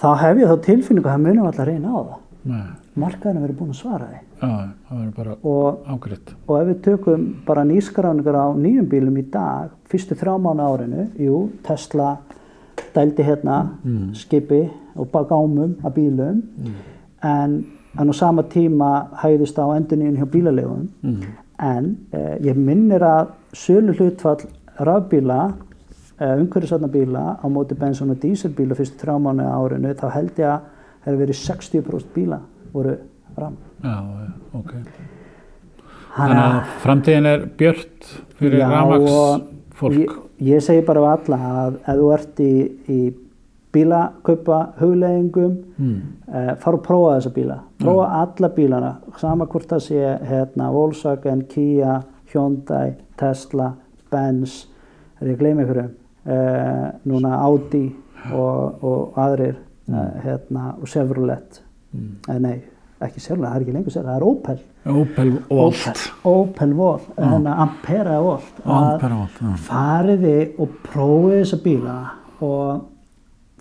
þá 0.00 0.08
hef 0.20 0.42
ég 0.42 0.50
þá 0.50 0.66
tilfinningu 0.66 1.08
að 1.08 1.14
það 1.14 1.24
munum 1.24 1.48
alltaf 1.48 1.68
reyna 1.68 1.94
á 1.94 2.00
það 2.00 2.18
nei, 2.44 2.62
markaðurinn 3.00 3.44
verið 3.44 3.58
búin 3.58 3.74
að 3.74 3.80
svara 3.80 4.08
því. 4.10 4.22
Uh, 4.44 4.62
það 4.88 5.00
verður 5.00 5.12
bara 5.18 5.36
og 5.50 5.90
ágriðt. 5.94 6.32
Og 6.46 6.56
ef 6.60 6.70
við 6.70 6.80
tökum 6.88 7.26
bara 7.46 7.66
nýskráningar 7.68 8.38
á 8.38 8.46
nýjum 8.56 8.88
bílum 8.92 9.20
í 9.20 9.26
dag, 9.32 9.70
fyrstu 9.90 10.16
þrjá 10.20 10.34
mánu 10.44 10.66
árinu, 10.68 11.06
jú, 11.20 11.44
Tesla 11.66 12.16
dældi 12.94 13.22
hérna 13.26 13.60
skipi 14.14 14.64
og 14.94 15.08
bara 15.10 15.26
gámum 15.30 15.74
af 15.84 15.94
bílum, 15.94 16.42
en, 17.22 17.64
en 17.98 18.10
á 18.10 18.14
sama 18.14 18.42
tíma 18.42 19.08
hæðist 19.22 19.58
á 19.58 19.66
endurníðin 19.74 20.20
hjá 20.20 20.28
bílalegum, 20.30 20.88
Mm, 21.02 21.22
en 21.58 21.96
eh, 22.12 22.38
ég 22.42 22.56
minnir 22.58 23.02
að 23.02 23.28
sölu 23.54 23.94
hlutfall 23.94 24.46
rafbíla, 24.78 25.54
eh, 26.18 26.36
umhverfisatna 26.40 26.88
bíla 26.90 27.38
á 27.38 27.46
móti 27.46 27.74
bensin 27.78 28.10
og 28.10 28.18
dísilbíla 28.22 28.74
fyrstu 28.74 28.98
þrjá 29.02 29.18
mánu 29.22 29.46
árinu, 29.46 29.94
þá 29.94 30.10
held 30.10 30.38
ég 30.38 30.50
að 30.50 30.60
það 31.04 31.10
hefur 31.12 31.20
verið 31.24 31.40
60% 31.44 32.14
bíla 32.14 32.40
voru 32.72 32.96
ram. 33.36 33.56
já, 33.84 33.96
ok. 34.54 34.72
Þannig 36.14 36.38
að 36.38 36.58
framtíðin 36.84 37.26
er 37.26 37.44
björt 37.58 38.08
fyrir 38.38 38.60
Já, 38.62 38.68
ramags 38.70 39.10
og 39.10 39.46
fólk. 39.74 39.98
Ég, 39.98 40.14
ég 40.54 40.62
segi 40.62 40.84
bara 40.86 41.02
á 41.02 41.06
alla 41.16 41.38
að 41.64 41.78
ef 41.82 41.98
þú 41.98 42.10
ert 42.14 42.42
í, 42.44 42.52
í 42.88 42.98
bílakaupa 43.74 44.58
hugleggingum, 44.78 45.56
Mm, 45.76 46.02
eh, 46.30 46.54
fara 46.62 46.76
og 46.76 46.82
prófa 46.86 47.16
þessa 47.18 47.32
bíla. 47.34 47.56
Prófa 47.82 48.06
alla 48.22 48.48
bílana, 48.54 48.92
sama 49.18 49.46
hvort 49.46 49.66
það 49.66 49.80
sé 49.82 50.18
hérna, 50.28 50.70
Volkswagen, 50.72 51.42
Kia, 51.48 52.02
Hyundai, 52.32 52.94
Tesla, 53.18 53.72
Benz, 54.10 54.68
er 55.20 55.26
ég 55.26 55.34
að 55.34 55.38
gleyma 55.42 55.62
ykkur 55.66 55.80
um, 55.82 55.90
eh, 56.26 56.92
núna 57.06 57.34
Audi 57.42 57.92
og, 58.32 58.84
og 58.84 59.18
aðrir, 59.18 59.56
eh, 59.88 60.22
hérna, 60.24 60.74
og 60.80 60.88
Chevrolet, 60.88 61.60
mm. 61.92 62.08
eh, 62.28 62.38
nei, 62.38 62.54
ekki 63.04 63.20
Chevrolet, 63.20 63.50
það 63.50 63.56
er 63.56 63.64
ekki 63.66 63.74
lengur 63.76 63.96
það 63.98 64.14
er 64.16 64.24
Opel. 64.28 64.58
Opel 64.86 65.30
Volt. 65.50 66.00
Opel 66.24 66.72
Volt, 66.78 67.06
hérna 67.18 67.56
Ampera 67.64 68.20
Volt. 68.22 68.62
að- 68.64 68.92
Ampere 68.94 69.14
Volt, 69.20 69.38
já. 69.40 69.54
fariði 69.68 70.38
og 70.58 70.68
prófið 70.88 71.38
þessa 71.42 71.60
bíla 71.64 71.98
og 72.40 72.84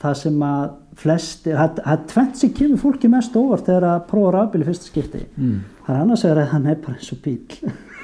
það 0.03 0.15
sem 0.19 0.39
að 0.43 0.69
flesti, 0.99 1.51
það 1.55 1.77
það 1.79 1.91
er 1.93 2.01
tvent 2.11 2.35
sem 2.37 2.49
kemur 2.53 2.77
fólki 2.81 3.09
mest 3.09 3.33
óvart 3.39 3.65
þegar 3.65 3.83
að 3.89 4.03
prófa 4.11 4.31
rafbíl 4.35 4.61
í 4.61 4.67
fyrsta 4.67 4.89
skipti 4.91 5.25
Mm. 5.37 5.59
það 5.87 5.95
er 5.95 6.01
annars 6.01 6.25
að 6.25 6.41
hann 6.51 6.67
er 6.67 6.75
bara 6.75 6.97
eins 6.97 7.11
og 7.11 7.21
bíl 7.23 7.39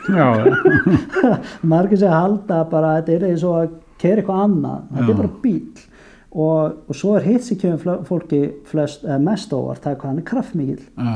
margir 1.70 2.00
sem 2.02 2.10
halda 2.14 2.64
bara 2.72 2.94
að 2.96 3.00
þetta 3.02 3.16
er 3.18 3.26
eins 3.30 3.44
og 3.46 3.56
að 3.60 3.70
kera 4.00 4.22
eitthvað 4.24 4.44
annað, 4.46 4.82
þetta 4.96 5.12
er 5.14 5.20
bara 5.20 5.32
bíl 5.44 5.86
og, 6.32 6.74
og 6.90 6.96
svo 6.96 7.16
er 7.18 7.24
hitt 7.26 7.44
sem 7.44 7.58
kemur 7.58 8.04
fólki 8.06 8.42
flest, 8.70 9.04
eh, 9.06 9.18
mest 9.18 9.54
óvart, 9.54 9.82
það 9.82 9.92
er 9.92 9.98
hvað 10.02 10.10
hann 10.12 10.20
er 10.22 10.28
kraftmikil 10.30 10.84
Já, 10.98 11.14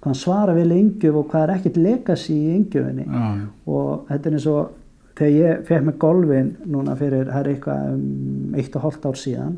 hvað 0.00 0.08
hann 0.10 0.14
svarar 0.20 0.54
vel 0.56 0.72
yngjöf 0.72 1.18
og 1.20 1.28
hvað 1.32 1.42
er 1.48 1.52
ekkert 1.58 1.76
legacy 1.76 2.34
í 2.38 2.54
yngjöfinni 2.58 3.04
já. 3.04 3.26
og 3.66 4.06
þetta 4.08 4.30
er 4.30 4.38
eins 4.38 4.46
og 4.46 4.72
þegar 5.14 5.36
ég 5.38 5.66
fekk 5.68 5.84
með 5.88 5.98
golfin 5.98 6.48
núna 6.66 6.96
fyrir, 6.98 7.28
það 7.30 7.40
er 7.44 7.52
eitthvað 7.52 7.92
um 7.94 8.54
eitt 8.58 8.76
og 8.76 8.82
hálft 8.86 9.04
ár 9.06 9.20
síðan 9.20 9.56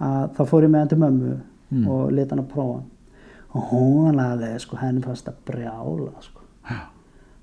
að 0.00 0.26
þá 0.36 0.42
fór 0.50 0.62
ég 0.66 0.70
með 0.74 0.78
hann 0.84 0.88
til 0.94 0.98
mömmu 1.04 1.36
Mm. 1.68 1.82
og 1.92 2.12
leta 2.16 2.32
hann 2.32 2.40
að 2.46 2.48
prófa 2.48 2.74
hann. 2.78 2.84
Og 3.52 3.64
hún 3.74 4.20
alveg 4.24 4.54
sko 4.62 4.76
henni 4.80 5.02
fannst 5.04 5.26
að 5.28 5.34
brjála 5.44 6.12
sko. 6.24 6.40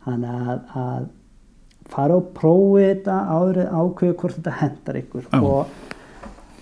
Þannig 0.02 0.40
að, 0.50 0.64
að 0.82 1.04
fara 1.94 2.16
og 2.18 2.32
prófi 2.34 2.88
þetta 2.88 3.18
áður 3.30 3.60
ákveðu 3.70 4.16
hvort 4.24 4.40
þetta 4.40 4.54
hendar 4.64 4.98
ykkur. 5.02 5.28
Já. 5.30 5.42
og 5.44 5.68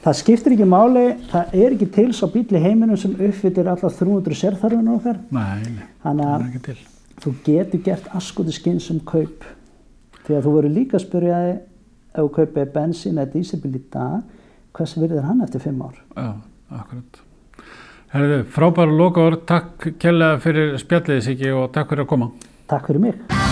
það 0.04 0.18
skiptir 0.20 0.56
ekki 0.56 0.68
máli 0.68 1.04
það 1.32 1.54
er 1.64 1.76
ekki 1.76 1.90
til 1.96 2.10
svo 2.16 2.30
bíl 2.34 2.46
í 2.52 2.62
heiminum 2.64 3.00
sem 3.00 3.14
uppfyrir 3.16 3.70
alla 3.72 3.92
300 4.00 4.40
sérþarfinu 4.42 4.98
okkar 4.98 5.22
þannig 6.04 6.26
að 6.28 6.82
þú 7.24 7.36
getur 7.46 7.84
gert 7.86 8.10
askoti 8.18 8.56
skynsum 8.56 9.04
kaup. 9.08 9.46
Því 10.24 10.38
að 10.38 10.48
þú 10.48 10.56
verður 10.58 10.76
líka 10.78 10.98
að 10.98 11.06
spyrja 11.06 11.42
þig 11.44 11.60
ef 12.14 12.18
þú 12.22 12.32
kaupir 12.38 12.74
bensín 12.74 13.20
eða 13.20 13.32
dísibíl 13.34 13.76
í 13.76 13.84
dag 13.94 14.24
hvers 14.74 14.98
virðir 14.98 15.28
hann 15.28 15.44
eftir 15.46 15.64
fimm 15.64 15.84
ár? 15.86 15.96
Já, 16.18 16.34
akkurat. 16.80 17.22
Herðu, 18.14 18.42
frábæra 18.54 18.94
loka 18.94 19.24
orð, 19.26 19.46
takk 19.50 19.88
kjærlega 20.02 20.42
fyrir 20.44 20.76
spjallið 20.82 21.24
Siggi 21.30 21.56
og 21.56 21.72
takk 21.74 21.90
fyrir 21.94 22.06
að 22.06 22.12
koma. 22.14 22.32
takk 22.68 22.88
fyrir 22.92 23.02
mig 23.08 23.43